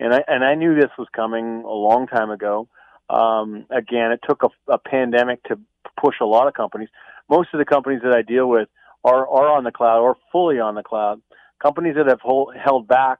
[0.00, 2.66] and I and I knew this was coming a long time ago.
[3.10, 5.58] Um, again, it took a, a pandemic to
[6.00, 6.88] push a lot of companies.
[7.28, 8.70] Most of the companies that I deal with
[9.04, 11.20] are are on the cloud or fully on the cloud.
[11.62, 13.18] Companies that have hold, held back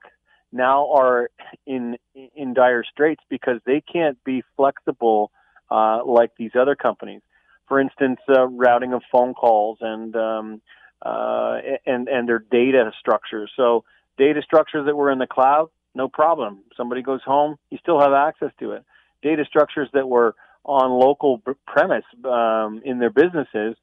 [0.51, 1.29] now are
[1.65, 5.31] in in dire straits because they can't be flexible
[5.69, 7.21] uh, like these other companies.
[7.67, 10.61] For instance, uh, routing of phone calls and um,
[11.01, 13.51] uh, and and their data structures.
[13.55, 13.83] So
[14.17, 16.59] data structures that were in the cloud, no problem.
[16.75, 18.83] Somebody goes home, you still have access to it.
[19.21, 23.75] Data structures that were on local premise um, in their businesses,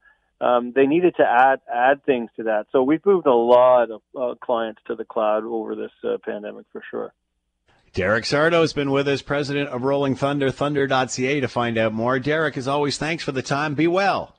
[0.44, 2.66] um, they needed to add add things to that.
[2.70, 6.66] So we've moved a lot of uh, clients to the cloud over this uh, pandemic
[6.70, 7.14] for sure.
[7.94, 12.18] Derek Sardo has been with us, president of Rolling Thunder, thunder.ca to find out more.
[12.18, 13.74] Derek, as always, thanks for the time.
[13.74, 14.34] Be well.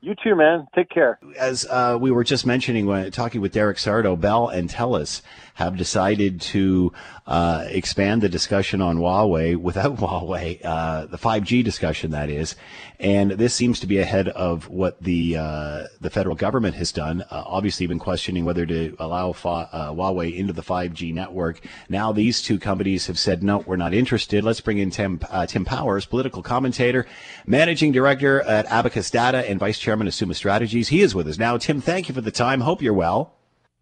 [0.00, 0.68] You too, man.
[0.76, 1.18] Take care.
[1.36, 5.22] As uh, we were just mentioning when talking with Derek Sardo, Bell and Telus
[5.58, 6.92] have decided to
[7.26, 12.54] uh, expand the discussion on Huawei without Huawei, uh, the 5G discussion that is,
[13.00, 17.22] and this seems to be ahead of what the uh, the federal government has done.
[17.22, 21.60] Uh, obviously, been questioning whether to allow fa- uh, Huawei into the 5G network.
[21.88, 24.44] Now these two companies have said no, we're not interested.
[24.44, 27.04] Let's bring in Tim Tim Powers, political commentator,
[27.46, 30.86] managing director at Abacus Data, and vice chairman of Summa Strategies.
[30.88, 31.56] He is with us now.
[31.58, 32.60] Tim, thank you for the time.
[32.60, 33.37] Hope you're well.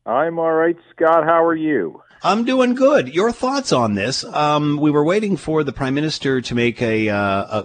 [0.06, 1.24] I'm all right, Scott.
[1.24, 2.00] How are you?
[2.22, 3.12] I'm doing good.
[3.12, 4.22] Your thoughts on this?
[4.24, 7.16] Um, we were waiting for the prime minister to make a, uh,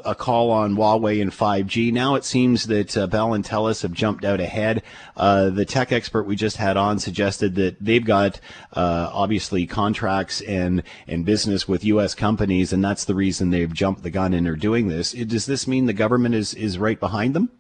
[0.04, 1.94] a, a call on Huawei and 5G.
[1.94, 4.82] Now it seems that uh, Bell and Telus have jumped out ahead.
[5.16, 8.40] Uh, the tech expert we just had on suggested that they've got
[8.74, 12.16] uh, obviously contracts and and business with U.S.
[12.16, 15.12] companies, and that's the reason they've jumped the gun and are doing this.
[15.12, 17.52] Does this mean the government is is right behind them?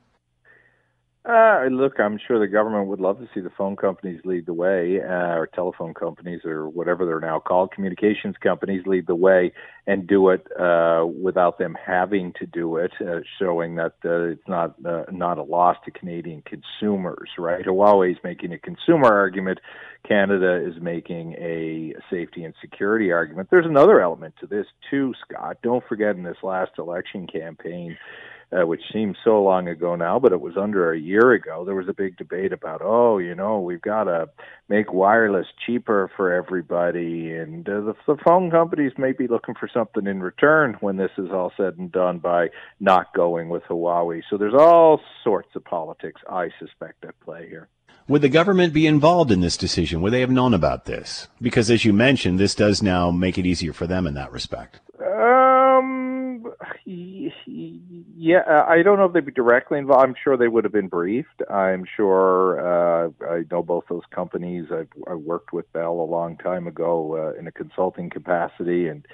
[1.23, 4.55] Uh, look, I'm sure the government would love to see the phone companies lead the
[4.55, 9.53] way, uh, or telephone companies, or whatever they're now called, communications companies lead the way
[9.85, 14.47] and do it uh, without them having to do it, uh, showing that uh, it's
[14.47, 17.29] not uh, not a loss to Canadian consumers.
[17.37, 17.65] Right?
[17.65, 19.59] Huawei is making a consumer argument.
[20.07, 23.49] Canada is making a safety and security argument.
[23.51, 25.57] There's another element to this too, Scott.
[25.61, 27.95] Don't forget in this last election campaign
[28.51, 31.63] uh, which seems so long ago now, but it was under a year ago.
[31.65, 34.29] There was a big debate about, oh, you know, we've got to
[34.67, 39.69] make wireless cheaper for everybody, and uh, the, the phone companies may be looking for
[39.73, 44.21] something in return when this is all said and done by not going with Huawei.
[44.29, 47.69] So there's all sorts of politics, I suspect, at play here.
[48.07, 50.01] Would the government be involved in this decision?
[50.01, 51.27] Would they have known about this?
[51.41, 54.81] Because as you mentioned, this does now make it easier for them in that respect.
[54.99, 56.43] Um,
[58.21, 60.03] yeah, I don't know if they'd be directly involved.
[60.03, 61.41] I'm sure they would have been briefed.
[61.49, 62.59] I'm sure.
[62.61, 64.67] Uh, I know both those companies.
[64.71, 69.07] I've, I worked with Bell a long time ago uh, in a consulting capacity, and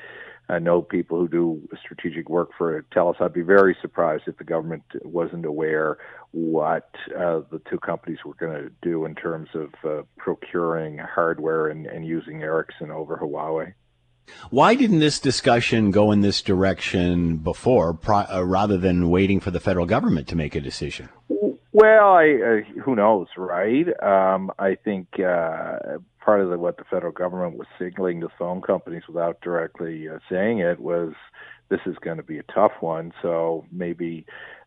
[0.50, 3.22] I know people who do strategic work for TELUS.
[3.22, 6.00] I'd be very surprised if the government wasn't aware
[6.32, 11.68] what uh, the two companies were going to do in terms of uh, procuring hardware
[11.70, 13.74] and, and using Ericsson over Huawei.
[14.50, 19.52] Why didn't this discussion go in this direction before, pro- uh, rather than waiting for
[19.52, 21.10] the federal government to make a decision?
[21.72, 23.88] Well, I, uh, who knows, right?
[24.02, 28.62] Um, I think uh, part of the, what the federal government was signaling to phone
[28.62, 31.14] companies without directly uh, saying it was
[31.70, 33.14] this is going to be a tough one.
[33.22, 34.26] So maybe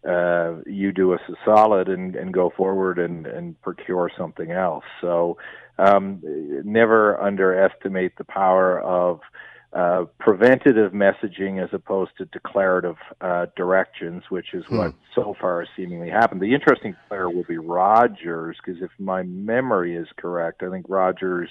[0.08, 4.84] uh, you do us a solid and, and go forward and, and procure something else.
[5.00, 5.36] So
[5.80, 6.20] um,
[6.64, 9.20] never underestimate the power of
[9.72, 14.78] uh, preventative messaging as opposed to declarative uh, directions, which is hmm.
[14.78, 16.40] what so far has seemingly happened.
[16.40, 21.50] The interesting player will be Rogers, because if my memory is correct, I think Rogers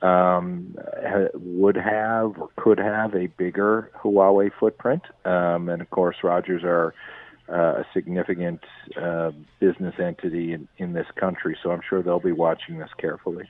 [0.00, 5.02] um, ha- would have or could have a bigger Huawei footprint.
[5.24, 6.94] Um, and of course, Rogers are
[7.48, 8.60] uh, a significant
[9.00, 13.48] uh, business entity in, in this country, so I'm sure they'll be watching this carefully.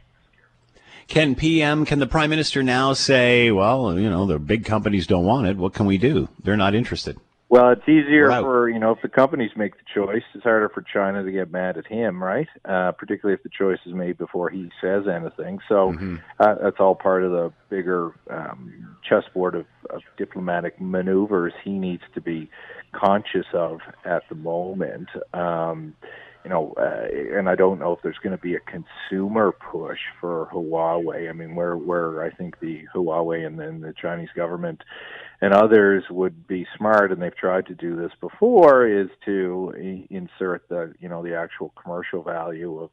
[1.07, 5.25] Can PM, can the prime minister now say, well, you know, the big companies don't
[5.25, 5.57] want it.
[5.57, 6.29] What can we do?
[6.43, 7.19] They're not interested.
[7.55, 10.25] Well, it's easier for you know if the companies make the choice.
[10.35, 12.49] It's harder for China to get mad at him, right?
[12.65, 15.61] Uh, particularly if the choice is made before he says anything.
[15.69, 16.17] So mm-hmm.
[16.41, 22.03] uh, that's all part of the bigger um, chessboard of, of diplomatic maneuvers he needs
[22.15, 22.51] to be
[22.93, 25.11] conscious of at the moment.
[25.33, 25.95] Um,
[26.45, 30.01] you know, uh, and I don't know if there's going to be a consumer push
[30.21, 31.31] for Huawei.
[31.31, 34.83] I mean, where where I think the Huawei and then the Chinese government
[35.41, 40.69] and others would be smart, and they've tried to do this before, is to insert
[40.69, 42.91] the you know the actual commercial value of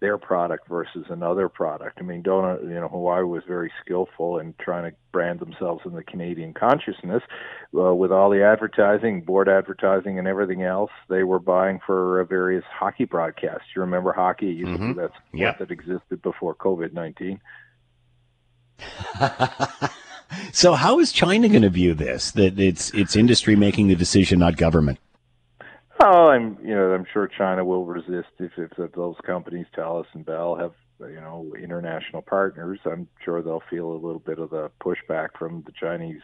[0.00, 1.98] their product versus another product.
[1.98, 5.94] I mean, don't you know Huawei was very skillful in trying to brand themselves in
[5.94, 7.22] the Canadian consciousness
[7.74, 12.24] uh, with all the advertising, board advertising, and everything else they were buying for uh,
[12.24, 13.68] various hockey broadcasts.
[13.74, 14.46] You remember hockey?
[14.46, 14.88] Used mm-hmm.
[14.88, 15.58] to be that sport yep.
[15.58, 17.40] that existed before COVID nineteen.
[20.52, 22.32] so, how is China going to view this?
[22.32, 24.98] That it's it's industry making the decision, not government.
[26.00, 30.24] Oh, I'm you know I'm sure China will resist if if those companies, Telus and
[30.24, 32.78] Bell, have you know international partners.
[32.84, 36.22] I'm sure they'll feel a little bit of the pushback from the Chinese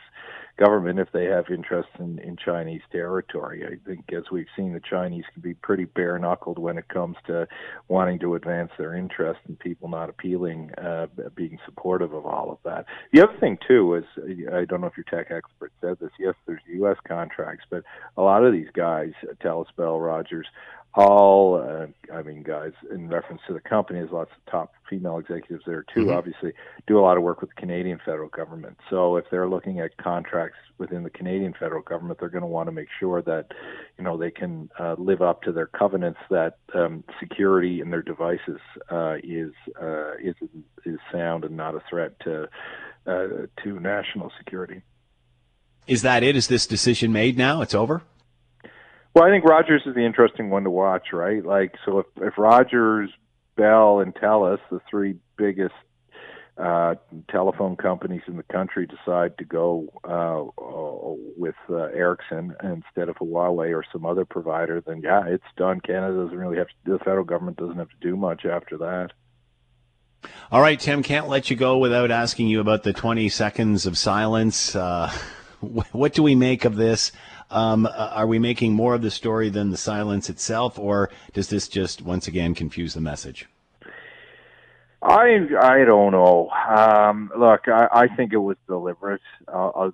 [0.61, 3.65] government if they have interest in, in Chinese territory.
[3.65, 7.17] I think, as we've seen, the Chinese can be pretty bare knuckled when it comes
[7.27, 7.49] to
[7.89, 12.59] wanting to advance their interest and people not appealing, uh, being supportive of all of
[12.65, 12.85] that.
[13.13, 14.05] The other thing, too, is
[14.53, 16.11] I don't know if your tech expert said this.
[16.19, 16.97] Yes, there's U.S.
[17.09, 17.83] contracts, but
[18.17, 20.47] a lot of these guys, Telus Bell, Rogers,
[20.95, 25.19] all, uh, I mean, guys, in reference to the company, there's lots of top female
[25.19, 26.01] executives there too.
[26.01, 26.19] Mm-hmm.
[26.19, 26.53] Obviously,
[26.87, 28.77] do a lot of work with the Canadian federal government.
[28.91, 32.67] So if they're looking at contracts within the Canadian federal government, they're going to want
[32.67, 33.47] to make sure that,
[33.97, 38.03] you know, they can uh, live up to their covenants that um, security in their
[38.03, 40.35] devices uh, is uh, is
[40.85, 42.49] is sound and not a threat to
[43.07, 43.27] uh,
[43.63, 44.83] to national security.
[45.87, 46.37] Is that it?
[46.37, 47.63] Is this decision made now?
[47.63, 48.03] It's over.
[49.15, 51.45] Well, I think Rogers is the interesting one to watch, right?
[51.45, 53.11] Like, so if if Rogers,
[53.61, 55.75] Bell, and Telus, the three biggest
[56.57, 56.95] uh,
[57.31, 60.45] telephone companies in the country, decide to go uh,
[61.37, 65.83] with uh, Ericsson instead of Huawei or some other provider, then yeah, it's done.
[65.83, 66.93] Canada doesn't really have to.
[66.93, 69.11] The federal government doesn't have to do much after that.
[70.51, 73.99] All right, Tim, can't let you go without asking you about the 20 seconds of
[73.99, 74.75] silence.
[74.75, 75.13] Uh,
[75.61, 77.13] what do we make of this?
[77.51, 81.49] Um, uh, are we making more of the story than the silence itself, or does
[81.49, 83.49] this just once again confuse the message?
[85.03, 86.51] I I don't know.
[86.51, 89.23] Um, look, I, I think it was deliberate.
[89.49, 89.91] Uh, uh,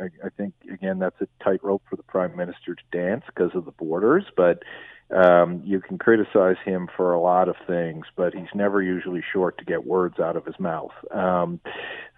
[0.00, 3.64] I, I think again that's a tightrope for the prime minister to dance because of
[3.64, 4.62] the borders, but
[5.10, 9.58] um, you can criticize him for a lot of things, but he's never usually short
[9.58, 10.92] to get words out of his mouth.
[11.10, 11.60] Um,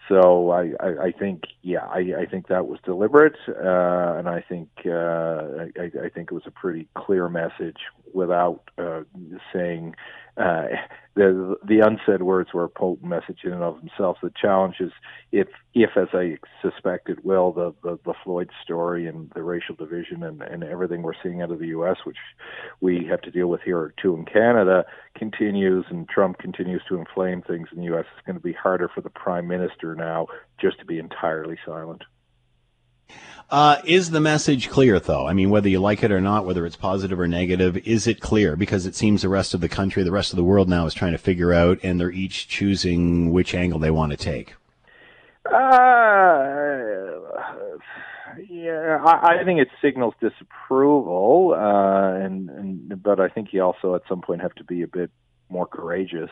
[0.08, 4.44] so I, I, I think, yeah, I, I think that was deliberate, uh, and I
[4.48, 7.78] think uh, I, I think it was a pretty clear message
[8.14, 9.02] without uh,
[9.52, 9.96] saying
[10.36, 10.66] uh,
[11.14, 14.18] the the unsaid words were a potent message in and of themselves.
[14.22, 14.92] The challenge is
[15.32, 19.74] if if as I suspect it will, the, the, the Floyd story and the racial
[19.74, 22.18] division and, and everything we're seeing out of the US, which
[22.80, 24.84] we have to deal with here too in Canada,
[25.16, 28.90] continues and Trump continues to inflame things in the US, it's going to be harder
[28.94, 30.26] for the Prime Minister now
[30.60, 32.02] just to be entirely silent.
[33.48, 35.26] Uh, is the message clear, though?
[35.26, 38.20] I mean, whether you like it or not, whether it's positive or negative, is it
[38.20, 38.56] clear?
[38.56, 40.94] Because it seems the rest of the country, the rest of the world now is
[40.94, 44.54] trying to figure out, and they're each choosing which angle they want to take.
[45.46, 45.86] Uh,
[48.48, 53.94] yeah, I, I think it signals disapproval, uh, and, and but I think you also
[53.94, 55.12] at some point have to be a bit
[55.48, 56.30] more courageous.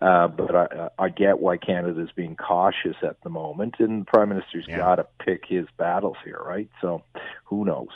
[0.00, 4.04] Uh, but I, I get why Canada is being cautious at the moment, and the
[4.06, 4.76] Prime Minister's yeah.
[4.76, 6.68] got to pick his battles here, right?
[6.80, 7.02] So,
[7.44, 7.88] who knows?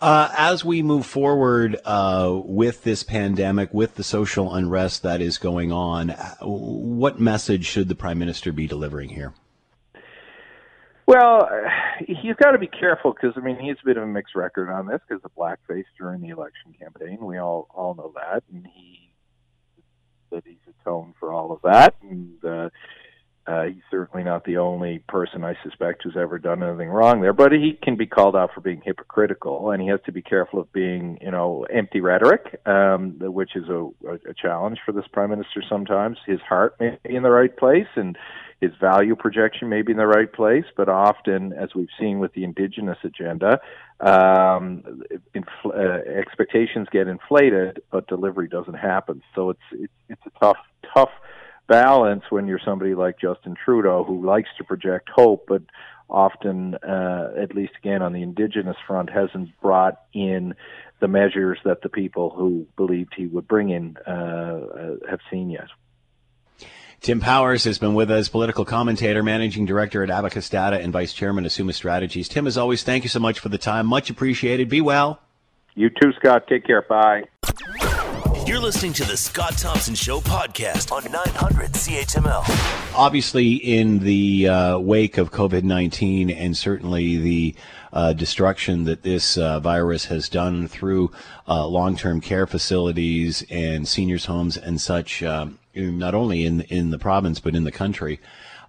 [0.00, 5.38] Uh, as we move forward uh, with this pandemic, with the social unrest that is
[5.38, 6.08] going on,
[6.40, 9.32] what message should the Prime Minister be delivering here?
[11.06, 11.48] Well,
[12.06, 14.70] he's got to be careful because I mean he's a bit of a mixed record
[14.70, 17.18] on this because of blackface during the election campaign.
[17.20, 19.12] We all all know that, and he
[20.30, 22.68] that he's atoned for all of that, and uh,
[23.46, 27.32] uh, he's certainly not the only person I suspect who's ever done anything wrong there.
[27.32, 30.60] But he can be called out for being hypocritical, and he has to be careful
[30.60, 35.30] of being, you know, empty rhetoric, um, which is a, a challenge for this prime
[35.30, 35.62] minister.
[35.68, 38.16] Sometimes his heart may be in the right place, and
[38.62, 42.32] his value projection may be in the right place, but often, as we've seen with
[42.34, 43.58] the indigenous agenda,
[43.98, 45.02] um,
[45.34, 49.20] infl- uh, expectations get inflated, but delivery doesn't happen.
[49.34, 50.58] So it's it's it's a tough
[50.94, 51.10] tough
[51.66, 55.62] balance when you're somebody like Justin Trudeau who likes to project hope, but
[56.08, 60.54] often, uh, at least again on the indigenous front, hasn't brought in
[61.00, 65.50] the measures that the people who believed he would bring in uh, uh have seen
[65.50, 65.66] yet.
[67.02, 71.12] Tim Powers has been with us, political commentator, managing director at Abacus Data, and vice
[71.12, 72.28] chairman of Summa Strategies.
[72.28, 73.88] Tim, as always, thank you so much for the time.
[73.88, 74.68] Much appreciated.
[74.68, 75.20] Be well.
[75.74, 76.46] You too, Scott.
[76.46, 76.82] Take care.
[76.82, 77.24] Bye.
[78.46, 82.94] You're listening to the Scott Thompson Show podcast on 900 CHML.
[82.94, 87.54] Obviously, in the uh, wake of COVID 19 and certainly the
[87.92, 91.10] uh, destruction that this uh, virus has done through
[91.46, 96.90] uh, long term care facilities and seniors' homes and such, um, not only in in
[96.90, 98.20] the province but in the country.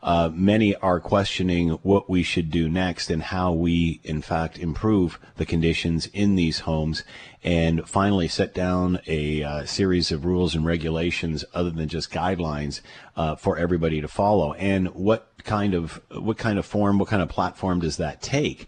[0.03, 5.17] Uh, many are questioning what we should do next and how we, in fact, improve
[5.37, 7.05] the conditions in these homes
[7.41, 12.81] and finally set down a uh, series of rules and regulations other than just guidelines
[13.15, 14.51] uh, for everybody to follow.
[14.55, 18.67] And what kind of what kind of form, what kind of platform does that take?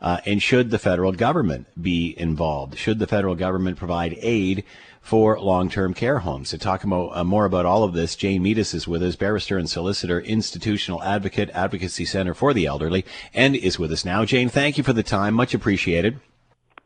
[0.00, 2.78] Uh, and should the federal government be involved?
[2.78, 4.64] Should the federal government provide aid
[5.00, 6.50] for long-term care homes?
[6.50, 9.68] To talk uh, more about all of this, Jane Meadus is with us, barrister and
[9.68, 14.24] solicitor, institutional advocate, Advocacy Center for the Elderly, and is with us now.
[14.24, 15.34] Jane, thank you for the time.
[15.34, 16.20] Much appreciated.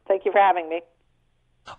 [0.07, 0.81] Thank you for having me.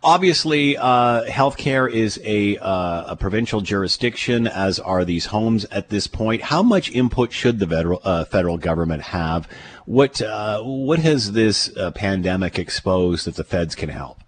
[0.03, 6.07] Obviously, uh, healthcare is a, uh, a provincial jurisdiction, as are these homes at this
[6.07, 6.41] point.
[6.41, 9.47] How much input should the federal, uh, federal government have
[9.85, 14.19] what uh, what has this uh, pandemic exposed that the feds can help?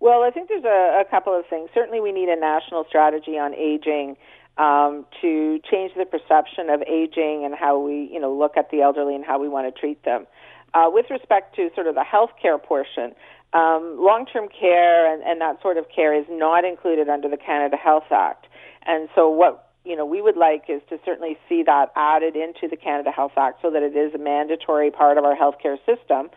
[0.00, 1.70] Well, I think there's a, a couple of things.
[1.72, 4.16] Certainly, we need a national strategy on aging
[4.58, 8.82] um, to change the perception of aging and how we, you know, look at the
[8.82, 10.26] elderly and how we want to treat them.
[10.74, 13.14] Uh, with respect to sort of the healthcare portion,
[13.52, 17.76] um, long-term care and, and that sort of care is not included under the Canada
[17.76, 18.46] Health Act.
[18.84, 22.68] And so, what you know, we would like is to certainly see that added into
[22.68, 26.30] the Canada Health Act so that it is a mandatory part of our healthcare system.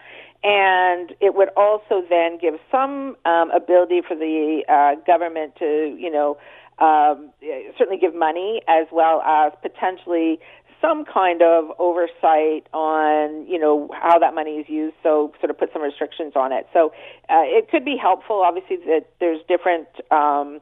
[0.43, 6.11] And it would also then give some um, ability for the uh, government to, you
[6.11, 6.38] know,
[6.80, 7.30] um,
[7.78, 10.39] certainly give money as well as potentially
[10.86, 14.95] some kind of oversight on, you know, how that money is used.
[15.03, 16.67] So sort of put some restrictions on it.
[16.73, 16.93] So
[17.29, 18.41] uh, it could be helpful.
[18.45, 19.88] Obviously, that there's different.
[20.11, 20.61] Um,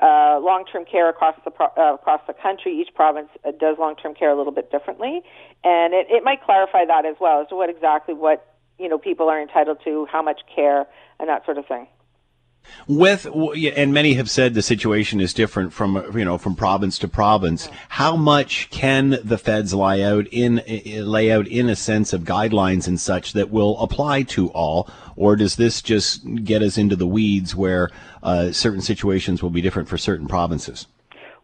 [0.00, 2.78] uh, long-term care across the pro- uh, across the country.
[2.78, 5.22] Each province uh, does long-term care a little bit differently,
[5.62, 8.98] and it, it might clarify that as well as to what exactly what you know
[8.98, 10.86] people are entitled to, how much care,
[11.20, 11.86] and that sort of thing.
[12.86, 17.08] With and many have said the situation is different from you know from province to
[17.08, 17.68] province.
[17.88, 20.62] How much can the feds lay out in
[21.06, 25.36] lay out in a sense of guidelines and such that will apply to all, or
[25.36, 27.90] does this just get us into the weeds where
[28.22, 30.86] uh, certain situations will be different for certain provinces?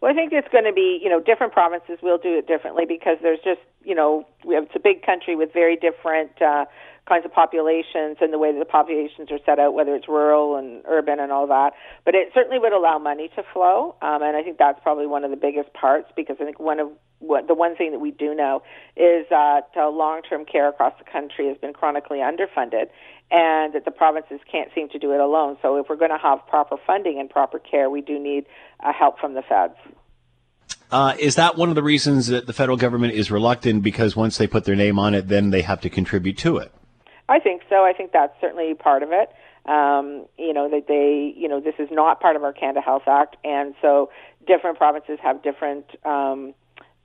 [0.01, 2.87] Well, I think it's going to be, you know, different provinces will do it differently
[2.87, 6.64] because there's just, you know, have, it's a big country with very different uh,
[7.09, 10.57] kinds of populations and the way that the populations are set out, whether it's rural
[10.57, 11.72] and urban and all that.
[12.05, 15.24] But it certainly would allow money to flow, um, and I think that's probably one
[15.24, 16.88] of the biggest parts because I think one of
[17.20, 18.62] what, the one thing that we do know
[18.96, 22.86] is that uh, long-term care across the country has been chronically underfunded,
[23.30, 25.57] and that the provinces can't seem to do it alone.
[25.62, 28.46] So if we're going to have proper funding and proper care, we do need
[28.80, 29.74] uh, help from the feds.
[30.90, 34.38] Uh, is that one of the reasons that the federal government is reluctant because once
[34.38, 36.72] they put their name on it, then they have to contribute to it?
[37.31, 37.85] I think so.
[37.85, 39.31] I think that's certainly part of it.
[39.66, 43.05] Um, you know that they, you know, this is not part of our Canada Health
[43.07, 44.11] Act, and so
[44.47, 46.55] different provinces have different, um,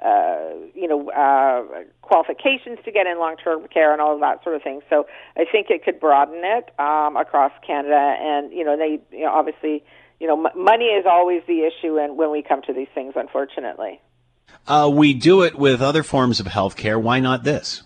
[0.03, 4.55] uh, you know, uh, qualifications to get in long-term care and all of that sort
[4.55, 4.81] of thing.
[4.89, 5.05] So
[5.37, 9.31] I think it could broaden it um, across Canada, and you know, they, you know,
[9.31, 9.83] obviously
[10.19, 13.13] you know, m- money is always the issue and when we come to these things,
[13.15, 14.01] unfortunately.
[14.67, 16.97] Uh, we do it with other forms of health care.
[16.97, 17.83] Why not this?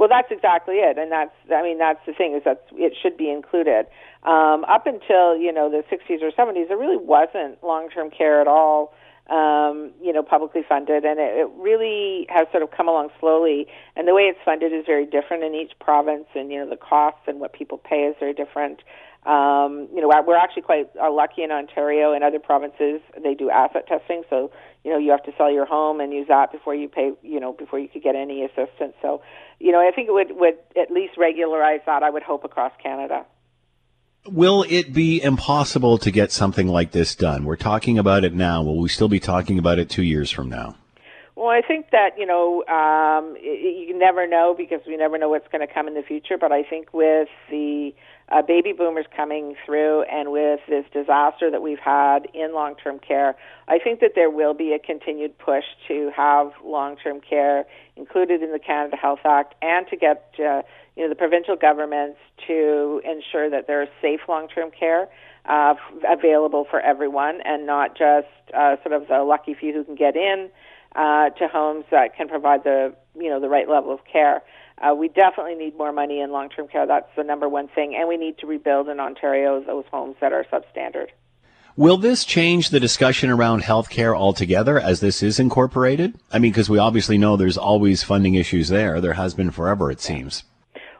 [0.00, 3.18] Well, that's exactly it, and that's I mean that's the thing is that it should
[3.18, 3.84] be included.
[4.24, 8.48] Um, up until you know the 60s or 70s, there really wasn't long-term care at
[8.48, 8.94] all.
[9.28, 13.66] Um, you know, publicly funded, and it, it really has sort of come along slowly.
[13.94, 16.80] And the way it's funded is very different in each province, and you know the
[16.80, 18.80] costs and what people pay is very different.
[19.26, 23.02] Um, you know, we're actually quite uh, lucky in Ontario and other provinces.
[23.22, 24.50] They do asset testing, so
[24.84, 27.12] you know you have to sell your home and use that before you pay.
[27.22, 28.94] You know, before you could get any assistance.
[29.02, 29.22] So,
[29.58, 32.02] you know, I think it would would at least regularize that.
[32.02, 33.24] I would hope across Canada.
[34.26, 37.44] Will it be impossible to get something like this done?
[37.44, 38.62] We're talking about it now.
[38.62, 40.76] Will we still be talking about it two years from now?
[41.36, 45.48] Well, I think that you know um, you never know because we never know what's
[45.48, 46.36] going to come in the future.
[46.38, 47.94] But I think with the
[48.30, 53.34] uh, baby boomers coming through and with this disaster that we've had in long-term care,
[53.66, 57.64] I think that there will be a continued push to have long-term care
[57.96, 60.62] included in the Canada Health Act and to get uh,
[60.96, 65.08] you know the provincial governments to ensure that there is safe long-term care
[65.46, 65.74] uh,
[66.08, 70.16] available for everyone and not just uh, sort of the lucky few who can get
[70.16, 70.50] in
[70.94, 74.42] uh, to homes that can provide the you know the right level of care.
[74.80, 76.86] Uh, we definitely need more money in long-term care.
[76.86, 80.32] That's the number one thing, and we need to rebuild in Ontario those homes that
[80.32, 81.08] are substandard.
[81.76, 86.18] Will this change the discussion around healthcare altogether as this is incorporated?
[86.32, 89.00] I mean, because we obviously know there's always funding issues there.
[89.00, 90.44] There has been forever, it seems.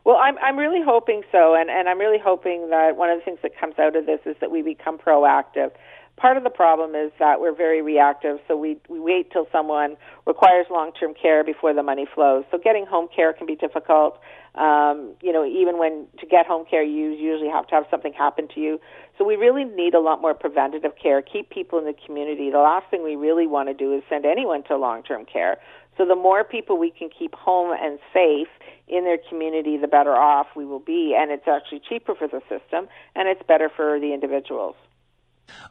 [0.04, 3.24] Well, I'm I'm really hoping so, and and I'm really hoping that one of the
[3.24, 5.72] things that comes out of this is that we become proactive
[6.20, 9.96] part of the problem is that we're very reactive, so we, we wait till someone
[10.26, 12.44] requires long term care before the money flows.
[12.50, 14.20] So getting home care can be difficult.
[14.54, 18.12] Um, you know, even when to get home care, you usually have to have something
[18.12, 18.80] happen to you.
[19.16, 22.50] So we really need a lot more preventative care, keep people in the community.
[22.50, 25.58] The last thing we really want to do is send anyone to long term care.
[25.96, 28.48] So the more people we can keep home and safe
[28.88, 31.14] in their community, the better off we will be.
[31.16, 34.74] And it's actually cheaper for the system and it's better for the individuals.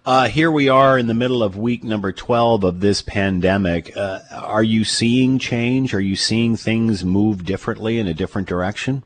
[0.06, 3.96] Uh, here we are in the middle of week number 12 of this pandemic.
[3.96, 5.94] Uh, are you seeing change?
[5.94, 9.04] Are you seeing things move differently in a different direction?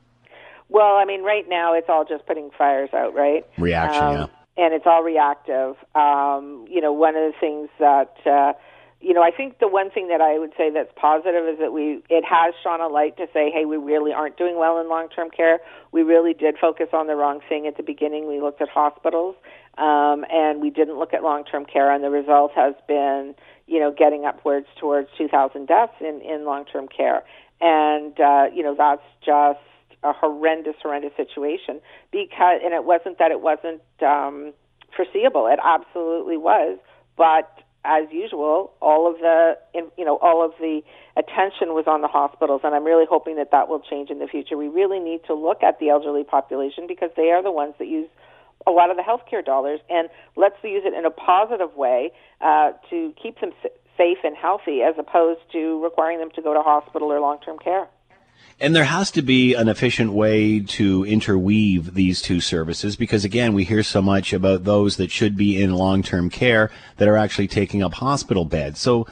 [0.70, 3.46] Well, I mean, right now it's all just putting fires out, right?
[3.58, 4.66] Reaction, um, yeah.
[4.66, 5.76] And it's all reactive.
[5.94, 8.54] Um, you know, one of the things that, uh,
[9.02, 11.74] you know, I think the one thing that I would say that's positive is that
[11.74, 14.88] we, it has shone a light to say, hey, we really aren't doing well in
[14.88, 15.60] long-term care.
[15.92, 18.28] We really did focus on the wrong thing at the beginning.
[18.28, 19.36] We looked at hospitals
[19.78, 23.34] um, and we didn't look at long-term care, and the result has been,
[23.66, 27.24] you know, getting upwards towards 2,000 deaths in, in long-term care,
[27.60, 29.60] and uh, you know that's just
[30.04, 31.80] a horrendous, horrendous situation.
[32.12, 34.54] Because, and it wasn't that it wasn't um,
[34.96, 36.78] foreseeable; it absolutely was,
[37.18, 40.82] but as usual, all of the you know all of the
[41.18, 44.28] attention was on the hospitals, and I'm really hoping that that will change in the
[44.28, 44.56] future.
[44.56, 47.88] We really need to look at the elderly population because they are the ones that
[47.88, 48.08] use
[48.68, 52.12] a lot of the healthcare dollars, and let's use it in a positive way
[52.42, 53.52] uh, to keep them
[53.98, 57.88] safe and healthy, as opposed to requiring them to go to hospital or long-term care.
[58.60, 63.54] And there has to be an efficient way to interweave these two services because, again,
[63.54, 67.18] we hear so much about those that should be in long term care that are
[67.18, 68.80] actually taking up hospital beds.
[68.80, 69.08] So,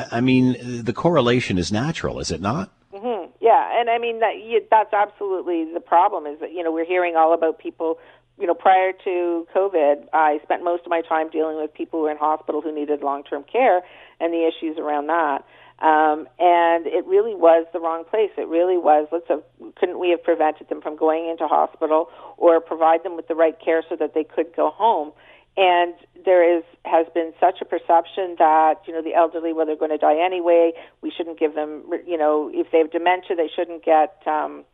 [0.00, 2.70] I mean, the correlation is natural, is it not?
[2.92, 3.32] Mm-hmm.
[3.40, 4.34] Yeah, and I mean that
[4.70, 6.26] that's absolutely the problem.
[6.26, 7.98] Is that you know we're hearing all about people
[8.38, 12.04] you know, prior to COVID, I spent most of my time dealing with people who
[12.04, 13.82] were in hospital who needed long-term care
[14.20, 15.44] and the issues around that.
[15.78, 18.30] Um, and it really was the wrong place.
[18.36, 19.08] It really was.
[19.10, 19.42] Let's have,
[19.76, 23.56] couldn't we have prevented them from going into hospital or provide them with the right
[23.62, 25.12] care so that they could go home?
[25.56, 29.76] And there is has been such a perception that you know the elderly, well, they're
[29.76, 30.72] going to die anyway.
[31.00, 34.18] We shouldn't give them, you know, if they have dementia, they shouldn't get.
[34.26, 34.64] Um,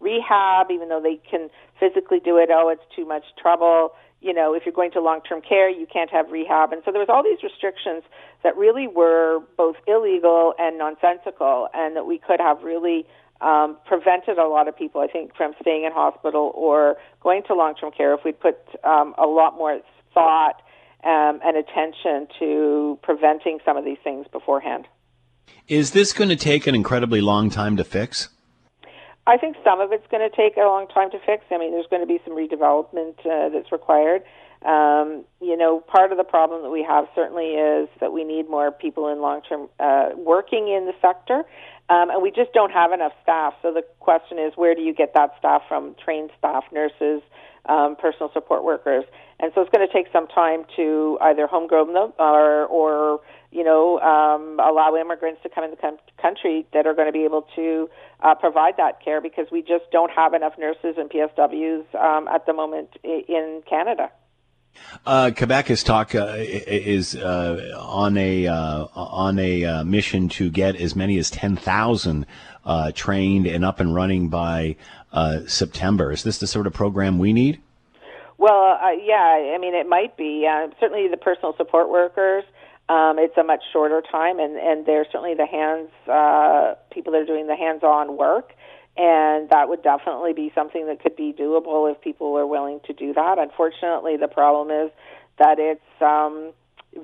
[0.00, 2.48] rehab, even though they can physically do it.
[2.52, 3.92] Oh, it's too much trouble.
[4.20, 6.72] You know, if you're going to long-term care, you can't have rehab.
[6.72, 8.02] And so there was all these restrictions
[8.42, 13.06] that really were both illegal and nonsensical, and that we could have really
[13.40, 17.54] um, prevented a lot of people, I think, from staying in hospital or going to
[17.54, 19.80] long-term care if we'd put um, a lot more
[20.12, 20.60] thought
[21.04, 24.86] um, and attention to preventing some of these things beforehand.
[25.68, 28.28] Is this going to take an incredibly long time to fix?
[29.26, 31.44] I think some of it's going to take a long time to fix.
[31.50, 34.22] I mean, there's going to be some redevelopment uh, that's required.
[34.64, 38.48] Um, you know, part of the problem that we have certainly is that we need
[38.50, 41.44] more people in long term uh, working in the sector,
[41.88, 43.54] um, and we just don't have enough staff.
[43.62, 45.96] So the question is, where do you get that staff from?
[46.02, 47.22] Trained staff, nurses,
[47.70, 49.04] um, personal support workers,
[49.38, 53.20] and so it's going to take some time to either homegrown them or, or
[53.52, 57.24] you know, um, allow immigrants to come in the country that are going to be
[57.24, 57.90] able to
[58.20, 62.46] uh, provide that care because we just don't have enough nurses and PSWs um, at
[62.46, 64.10] the moment in Canada.
[65.04, 70.50] Uh, Quebec is talk uh, is uh, on a uh, on a uh, mission to
[70.50, 72.26] get as many as ten thousand
[72.64, 74.76] uh, trained and up and running by
[75.46, 76.12] September.
[76.12, 77.60] Is this the sort of program we need?
[78.38, 80.46] Well, yeah, I mean it might be.
[80.78, 82.44] certainly, the personal support workers.
[82.90, 85.90] Um, it's a much shorter time, and and they're certainly the hands
[86.90, 88.52] people that are doing the hands-on work
[88.96, 92.92] and that would definitely be something that could be doable if people were willing to
[92.92, 93.38] do that.
[93.38, 94.90] Unfortunately, the problem is
[95.38, 96.52] that it's um,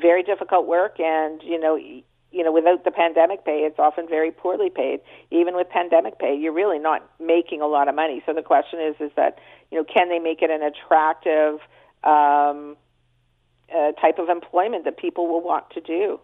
[0.00, 4.30] very difficult work, and you know, you know, without the pandemic pay, it's often very
[4.30, 5.00] poorly paid.
[5.30, 8.22] Even with pandemic pay, you're really not making a lot of money.
[8.26, 9.38] So the question is, is that
[9.70, 11.60] you know, can they make it an attractive
[12.04, 12.76] um,
[13.74, 16.20] uh, type of employment that people will want to do?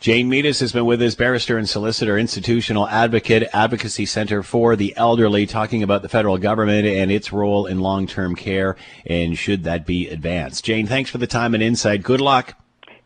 [0.00, 4.94] Jane Meadus has been with us, barrister and solicitor, institutional advocate, advocacy center for the
[4.96, 9.84] elderly, talking about the federal government and its role in long-term care and should that
[9.84, 10.64] be advanced.
[10.64, 12.02] Jane, thanks for the time and insight.
[12.02, 12.56] Good luck.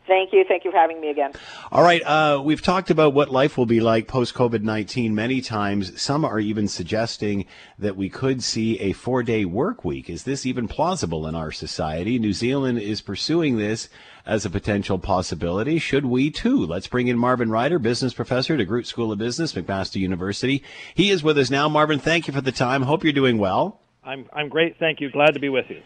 [0.06, 0.44] Thank you.
[0.46, 1.32] Thank you for having me again.
[1.72, 2.02] All right.
[2.02, 6.00] Uh, we've talked about what life will be like post COVID 19 many times.
[6.00, 7.46] Some are even suggesting
[7.78, 10.10] that we could see a four day work week.
[10.10, 12.18] Is this even plausible in our society?
[12.18, 13.88] New Zealand is pursuing this
[14.26, 15.78] as a potential possibility.
[15.78, 16.66] Should we too?
[16.66, 20.62] Let's bring in Marvin Ryder, business professor at DeGroote School of Business, McMaster University.
[20.94, 21.68] He is with us now.
[21.68, 22.82] Marvin, thank you for the time.
[22.82, 23.80] Hope you're doing well.
[24.02, 24.78] I'm, I'm great.
[24.78, 25.10] Thank you.
[25.10, 25.80] Glad to be with you.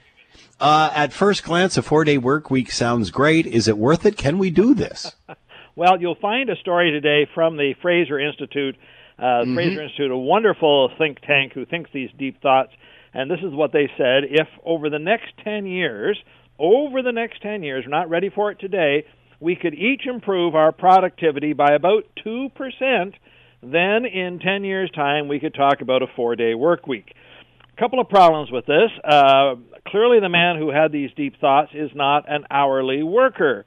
[0.61, 3.47] Uh, at first glance, a four day work week sounds great.
[3.47, 4.17] Is it worth it?
[4.17, 5.15] Can we do this?
[5.77, 8.77] well, you'll find a story today from the Fraser Institute.
[9.19, 9.55] Uh, mm-hmm.
[9.55, 12.73] Fraser Institute, a wonderful think tank who thinks these deep thoughts.
[13.15, 16.19] And this is what they said if over the next 10 years,
[16.59, 19.05] over the next 10 years, we're not ready for it today,
[19.41, 22.51] we could each improve our productivity by about 2%,
[23.63, 27.15] then in 10 years' time, we could talk about a four day work week.
[27.79, 28.91] Couple of problems with this.
[29.05, 29.55] Uh,
[29.87, 33.67] clearly, the man who had these deep thoughts is not an hourly worker.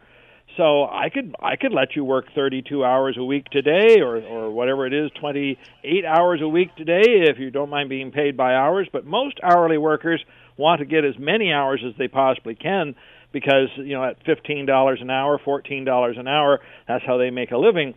[0.58, 4.52] So I could I could let you work 32 hours a week today, or or
[4.52, 8.54] whatever it is, 28 hours a week today, if you don't mind being paid by
[8.54, 8.90] hours.
[8.92, 10.22] But most hourly workers
[10.58, 12.96] want to get as many hours as they possibly can
[13.32, 17.30] because you know at fifteen dollars an hour, fourteen dollars an hour, that's how they
[17.30, 17.94] make a living.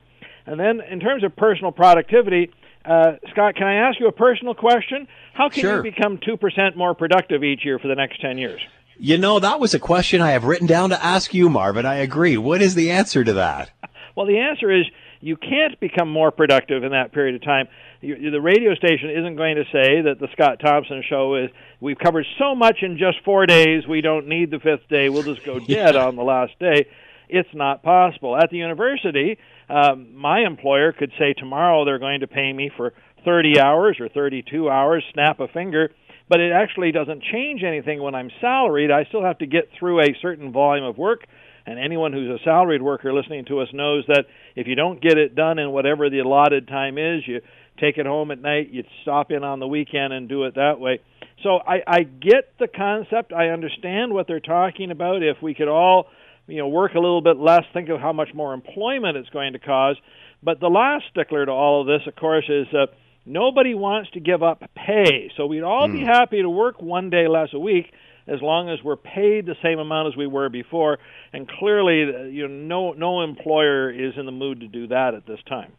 [0.46, 2.50] And then in terms of personal productivity,
[2.84, 5.08] uh, Scott, can I ask you a personal question?
[5.32, 5.76] How can sure.
[5.76, 8.60] you become two percent more productive each year for the next ten years?
[8.98, 11.84] You know, that was a question I have written down to ask you, Marvin.
[11.84, 12.36] I agree.
[12.36, 13.70] What is the answer to that?
[14.16, 14.86] Well, the answer is
[15.20, 17.66] you can't become more productive in that period of time.
[18.00, 21.98] You, the radio station isn't going to say that the Scott Thompson show is we've
[21.98, 25.08] covered so much in just four days, we don't need the fifth day.
[25.08, 26.06] We'll just go dead yeah.
[26.06, 26.86] on the last day.
[27.28, 28.36] It's not possible.
[28.36, 29.38] At the university,
[29.68, 32.92] um, my employer could say tomorrow they're going to pay me for
[33.24, 35.90] 30 hours or 32 hours, snap a finger,
[36.28, 38.90] but it actually doesn't change anything when I'm salaried.
[38.90, 41.26] I still have to get through a certain volume of work
[41.66, 45.16] and anyone who's a salaried worker listening to us knows that if you don't get
[45.16, 47.40] it done in whatever the allotted time is, you
[47.80, 50.78] take it home at night, you stop in on the weekend and do it that
[50.78, 51.00] way.
[51.42, 53.32] So I, I get the concept.
[53.32, 55.22] I understand what they're talking about.
[55.22, 56.06] If we could all,
[56.46, 59.54] you know, work a little bit less, think of how much more employment it's going
[59.54, 59.96] to cause.
[60.42, 62.86] But the last stickler to all of this, of course, is uh,
[63.24, 65.30] nobody wants to give up pay.
[65.36, 65.92] So we'd all mm.
[65.92, 66.06] be hmm.
[66.06, 67.86] happy to work one day less a week
[68.26, 70.98] as long as we're paid the same amount as we were before.
[71.32, 75.26] And clearly, you know, no no employer is in the mood to do that at
[75.26, 75.72] this time.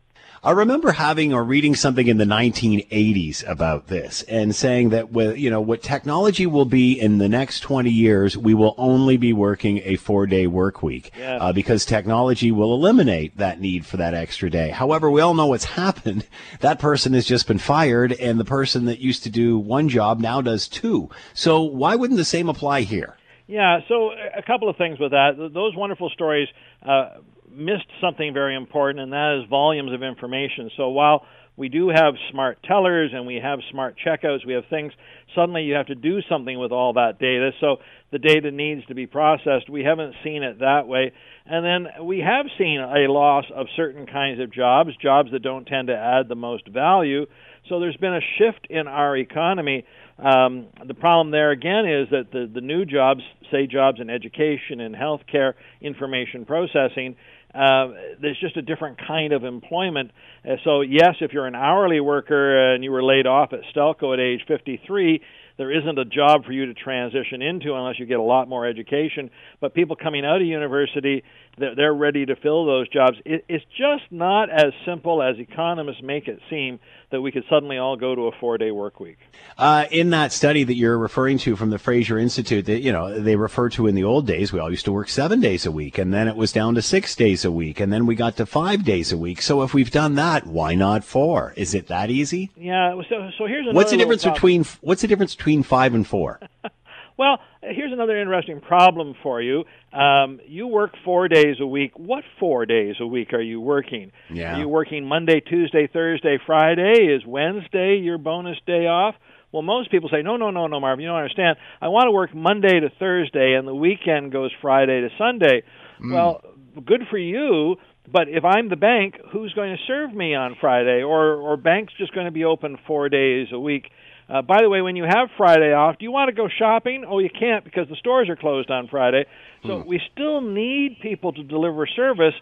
[0.46, 5.40] I remember having or reading something in the 1980s about this and saying that with,
[5.40, 9.34] you know, what technology will be in the next 20 years, we will only be
[9.34, 11.38] working a four day work week Yeah.
[11.38, 14.70] uh, because technology will eliminate that need for that extra day.
[14.70, 16.28] However, we all know what's happened.
[16.60, 20.20] That person has just been fired and the person that used to do one job
[20.20, 21.10] now does two.
[21.34, 23.18] So why wouldn't the same apply here?
[23.48, 25.32] Yeah, so a couple of things with that.
[25.54, 26.48] Those wonderful stories
[26.88, 27.10] uh,
[27.56, 30.70] missed something very important, and that is volumes of information.
[30.78, 31.26] So while
[31.58, 34.92] we do have smart tellers and we have smart checkouts, we have things,
[35.34, 37.52] suddenly you have to do something with all that data.
[37.62, 37.78] So
[38.12, 39.70] the data needs to be processed.
[39.70, 41.14] We haven't seen it that way.
[41.46, 45.66] And then we have seen a loss of certain kinds of jobs, jobs that don't
[45.66, 47.26] tend to add the most value.
[47.70, 49.86] So there's been a shift in our economy.
[50.20, 54.82] Um, the problem there again is that the, the new jobs, say jobs in education
[54.82, 57.16] and healthcare, information processing,
[57.56, 57.88] uh,
[58.22, 60.12] there's just a different kind of employment.
[60.44, 64.14] Uh, so yes, if you're an hourly worker and you were laid off at Stelco
[64.14, 65.22] at age 53,
[65.58, 68.68] there isn't a job for you to transition into unless you get a lot more
[68.68, 69.30] education.
[69.62, 71.24] But people coming out of university,
[71.58, 73.18] they're, they're ready to fill those jobs.
[73.26, 76.80] It, it's just not as simple as economists make it seem
[77.12, 79.18] that we could suddenly all go to a four-day work week.
[79.58, 83.20] Uh, in that study that you're referring to from the Fraser Institute, that you know
[83.20, 85.72] they refer to in the old days, we all used to work seven days a
[85.72, 88.36] week, and then it was down to six days a week, and then we got
[88.38, 89.42] to five days a week.
[89.42, 91.54] So if we've done that, why not four?
[91.56, 92.52] Is it that easy?
[92.58, 93.00] Yeah.
[93.10, 94.36] So so here's another What's the difference topic.
[94.36, 96.40] between What's the difference between five and four?
[97.18, 99.64] Well, here's another interesting problem for you.
[99.94, 101.94] Um, you work four days a week.
[101.98, 104.12] What four days a week are you working?
[104.30, 104.56] Yeah.
[104.56, 107.08] Are you working Monday, Tuesday, Thursday, Friday?
[107.16, 109.16] Is Wednesday your bonus day off?
[109.54, 111.56] Well, most people say, no, no, no, no, Marv, you don't understand.
[111.82, 115.64] I want to work Monday to Thursday, and the weekend goes Friday to Sunday.
[116.12, 116.42] Well,
[116.86, 117.78] good for you,
[118.12, 121.04] but if I'm the bank, who's going to serve me on Friday?
[121.04, 123.86] Or, or bank's just going to be open four days a week?
[124.28, 127.06] Uh, by the way, when you have Friday off, do you want to go shopping?
[127.08, 129.26] Oh, you can't because the stores are closed on Friday.
[129.64, 132.34] So we still need people to deliver service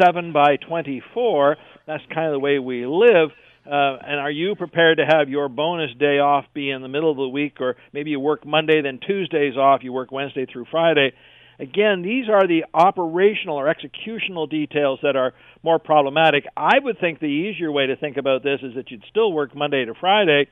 [0.00, 1.56] 7 by 24.
[1.86, 3.30] That's kind of the way we live.
[3.66, 7.10] Uh, and are you prepared to have your bonus day off be in the middle
[7.10, 10.66] of the week, or maybe you work Monday, then Tuesdays off, you work Wednesday through
[10.70, 11.12] Friday?
[11.58, 16.46] Again, these are the operational or executional details that are more problematic.
[16.56, 19.54] I would think the easier way to think about this is that you'd still work
[19.54, 20.48] Monday to Friday,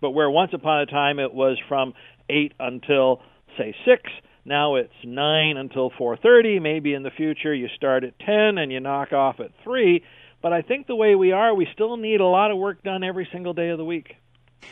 [0.00, 1.94] but where once upon a time it was from
[2.28, 3.22] 8 until
[3.58, 4.02] say 6
[4.44, 8.80] now it's 9 until 4:30 maybe in the future you start at 10 and you
[8.80, 10.02] knock off at 3
[10.42, 13.04] but I think the way we are we still need a lot of work done
[13.04, 14.16] every single day of the week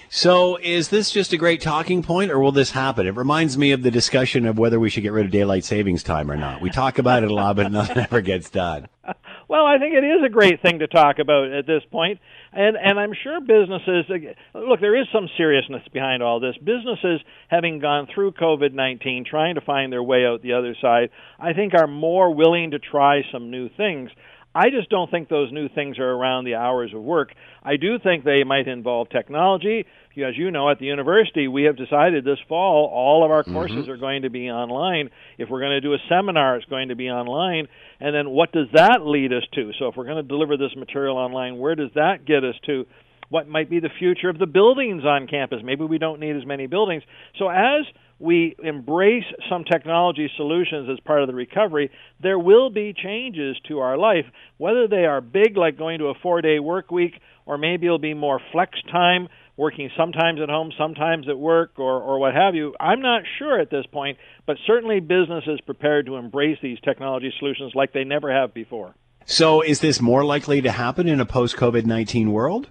[0.08, 3.06] So is this just a great talking point, or will this happen?
[3.06, 6.02] It reminds me of the discussion of whether we should get rid of daylight savings
[6.02, 6.60] time or not.
[6.60, 8.88] We talk about it a lot, but nothing ever gets done.
[9.48, 12.20] Well, I think it is a great thing to talk about at this point,
[12.52, 14.06] and and I'm sure businesses
[14.54, 14.80] look.
[14.80, 16.56] There is some seriousness behind all this.
[16.58, 21.52] Businesses, having gone through COVID-19, trying to find their way out the other side, I
[21.52, 24.10] think are more willing to try some new things.
[24.54, 27.32] I just don't think those new things are around the hours of work.
[27.62, 29.84] I do think they might involve technology.
[30.16, 33.52] As you know, at the university, we have decided this fall all of our mm-hmm.
[33.52, 35.10] courses are going to be online.
[35.36, 37.68] If we're going to do a seminar, it's going to be online.
[38.00, 39.70] And then what does that lead us to?
[39.78, 42.86] So if we're going to deliver this material online, where does that get us to?
[43.28, 45.60] What might be the future of the buildings on campus?
[45.62, 47.02] Maybe we don't need as many buildings.
[47.38, 47.86] So as
[48.18, 51.90] we embrace some technology solutions as part of the recovery,
[52.20, 54.24] there will be changes to our life,
[54.56, 57.14] whether they are big, like going to a four day work week,
[57.46, 62.00] or maybe it'll be more flex time, working sometimes at home, sometimes at work, or,
[62.00, 62.74] or what have you.
[62.80, 67.32] I'm not sure at this point, but certainly business is prepared to embrace these technology
[67.38, 68.94] solutions like they never have before.
[69.26, 72.70] So is this more likely to happen in a post COVID 19 world?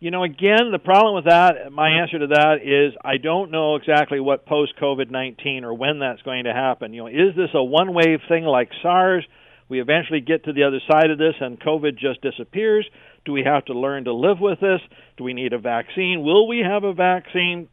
[0.00, 2.02] You know, again, the problem with that, my mm-hmm.
[2.02, 6.22] answer to that is I don't know exactly what post COVID 19 or when that's
[6.22, 6.92] going to happen.
[6.92, 9.26] You know, is this a one wave thing like SARS?
[9.68, 12.88] We eventually get to the other side of this and COVID just disappears.
[13.24, 14.80] Do we have to learn to live with this?
[15.16, 16.22] Do we need a vaccine?
[16.22, 17.68] Will we have a vaccine?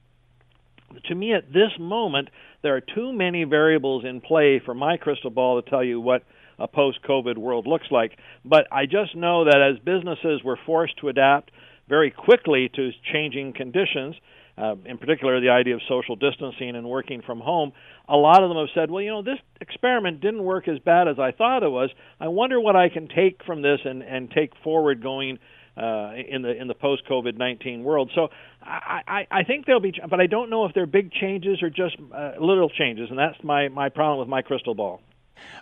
[1.05, 2.29] To me, at this moment,
[2.63, 6.23] there are too many variables in play for my crystal ball to tell you what
[6.57, 8.17] a post COVID world looks like.
[8.43, 11.51] But I just know that as businesses were forced to adapt
[11.87, 14.15] very quickly to changing conditions,
[14.57, 17.73] uh, in particular the idea of social distancing and working from home,
[18.07, 21.07] a lot of them have said, well, you know, this experiment didn't work as bad
[21.07, 21.89] as I thought it was.
[22.19, 25.39] I wonder what I can take from this and, and take forward going
[25.77, 28.09] uh, in the in the post COVID nineteen world.
[28.15, 28.29] So
[28.63, 31.69] I, I, I think there'll be, but I don't know if they're big changes or
[31.69, 35.01] just uh, little changes, and that's my my problem with my crystal ball.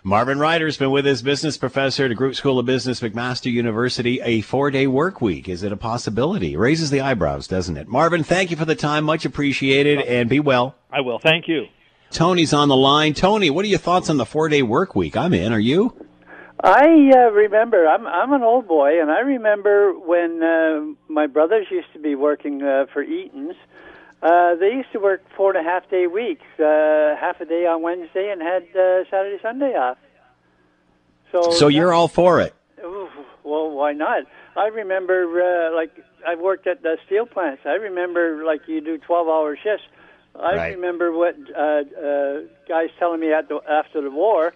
[0.02, 4.20] Marvin Ryder's been with us, business professor at the DeGroote School of Business, McMaster University.
[4.22, 5.48] A four day work week.
[5.48, 6.56] Is it a possibility?
[6.56, 7.88] Raises the eyebrows, doesn't it?
[7.88, 9.04] Marvin, thank you for the time.
[9.04, 10.74] Much appreciated and be well.
[10.92, 11.18] I will.
[11.18, 11.66] Thank you.
[12.10, 13.14] Tony's on the line.
[13.14, 15.16] Tony, what are your thoughts on the four day work week?
[15.16, 15.52] I'm in.
[15.52, 16.06] Are you?
[16.62, 17.86] I uh, remember.
[17.86, 22.14] I'm I'm an old boy, and I remember when uh, my brothers used to be
[22.14, 23.56] working uh, for Eaton's.
[24.24, 27.66] Uh, they used to work four and a half day weeks, uh, half a day
[27.66, 29.98] on Wednesday, and had uh, Saturday Sunday off.
[31.30, 32.54] So, So you're all for it.
[32.82, 33.08] Ooh,
[33.44, 34.24] well, why not?
[34.56, 35.24] I remember,
[35.70, 35.90] uh, like,
[36.26, 37.62] I've worked at the steel plants.
[37.66, 39.84] I remember, like, you do 12 hour shifts.
[40.38, 40.74] I Right.
[40.74, 44.54] remember what uh, uh, guys telling me at the, after the war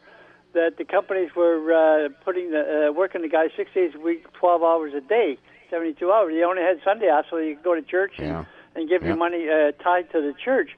[0.54, 4.24] that the companies were uh, putting the, uh, working the guys six days a week,
[4.32, 5.36] 12 hours a day,
[5.70, 6.32] 72 hours.
[6.34, 8.38] You only had Sunday off so you could go to church Yeah.
[8.38, 8.46] and,
[8.78, 9.08] and give Yeah.
[9.08, 10.70] your money uh, tied to the church.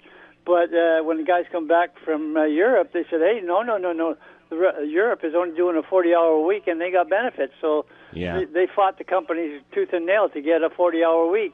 [0.47, 3.77] But uh, when the guys come back from uh, Europe, they said, "Hey, no, no,
[3.77, 4.17] no, no.
[4.49, 8.39] The, Re- Europe is only doing a 40-hour week, and they got benefits." So Yeah.
[8.39, 11.53] they, they fought the companies tooth and nail to get a 40-hour week.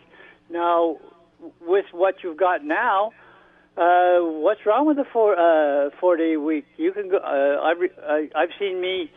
[0.49, 0.99] Now,
[1.61, 3.11] with what you've got now,
[3.77, 6.65] uh, what's wrong with the four uh, four-day week?
[6.77, 7.19] You can go.
[7.19, 9.11] Uh, I, re- I I've seen me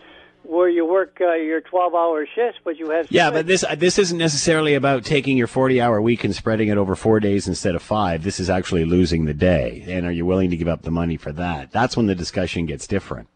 [0.44, 4.18] where you work uh, your 12-hour shifts, but you have Yeah, but this this isn't
[4.18, 7.82] necessarily about taking your 40 hour week and spreading it over four days instead of
[7.82, 8.24] five.
[8.24, 9.84] This is actually losing the day.
[9.88, 11.72] And are you willing to give up the money for that?
[11.72, 13.28] That's when the discussion gets different.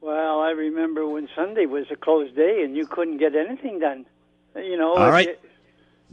[0.00, 4.06] Well, I remember when Sunday was a closed day and you couldn't get anything done.
[4.54, 4.94] You know.
[4.94, 5.28] All if right.
[5.28, 5.36] you-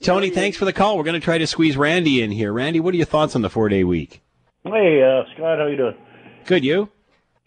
[0.02, 0.98] Tony, thanks for the call.
[0.98, 2.54] We're going to try to squeeze Randy in here.
[2.54, 4.22] Randy, what are your thoughts on the four day week?
[4.64, 5.96] Hey, uh, Scott, how you doing?
[6.46, 6.90] Good, you?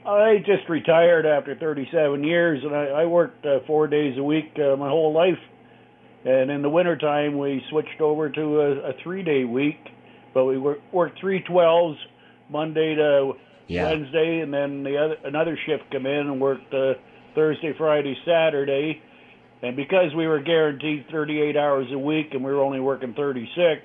[0.07, 4.53] I just retired after 37 years, and I, I worked uh, four days a week
[4.57, 5.39] uh, my whole life.
[6.25, 9.79] And in the wintertime, we switched over to a, a three-day week,
[10.35, 11.99] but we wor- worked three twelves,
[12.49, 13.33] Monday to
[13.69, 13.91] Yeah.
[13.91, 16.95] Wednesday, and then the other another shift come in and worked uh,
[17.35, 19.01] Thursday, Friday, Saturday.
[19.63, 23.81] And because we were guaranteed 38 hours a week, and we were only working 36,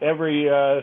[0.00, 0.80] every uh,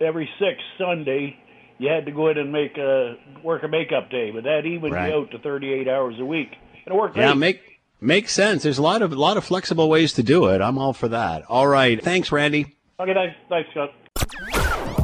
[0.00, 1.36] every sixth Sunday,
[1.82, 4.94] you had to go in and make a work a makeup day, but that evened
[4.94, 5.10] Right.
[5.12, 6.48] you out to 38 hours a week.
[6.86, 7.38] And it worked Yeah, great.
[7.38, 7.60] make
[8.00, 8.62] makes sense.
[8.62, 10.60] There's a lot of a lot of flexible ways to do it.
[10.60, 11.44] I'm all for that.
[11.48, 12.02] All right.
[12.02, 12.66] Thanks, Randy.
[13.00, 14.61] Okay, thanks, thanks, Scott.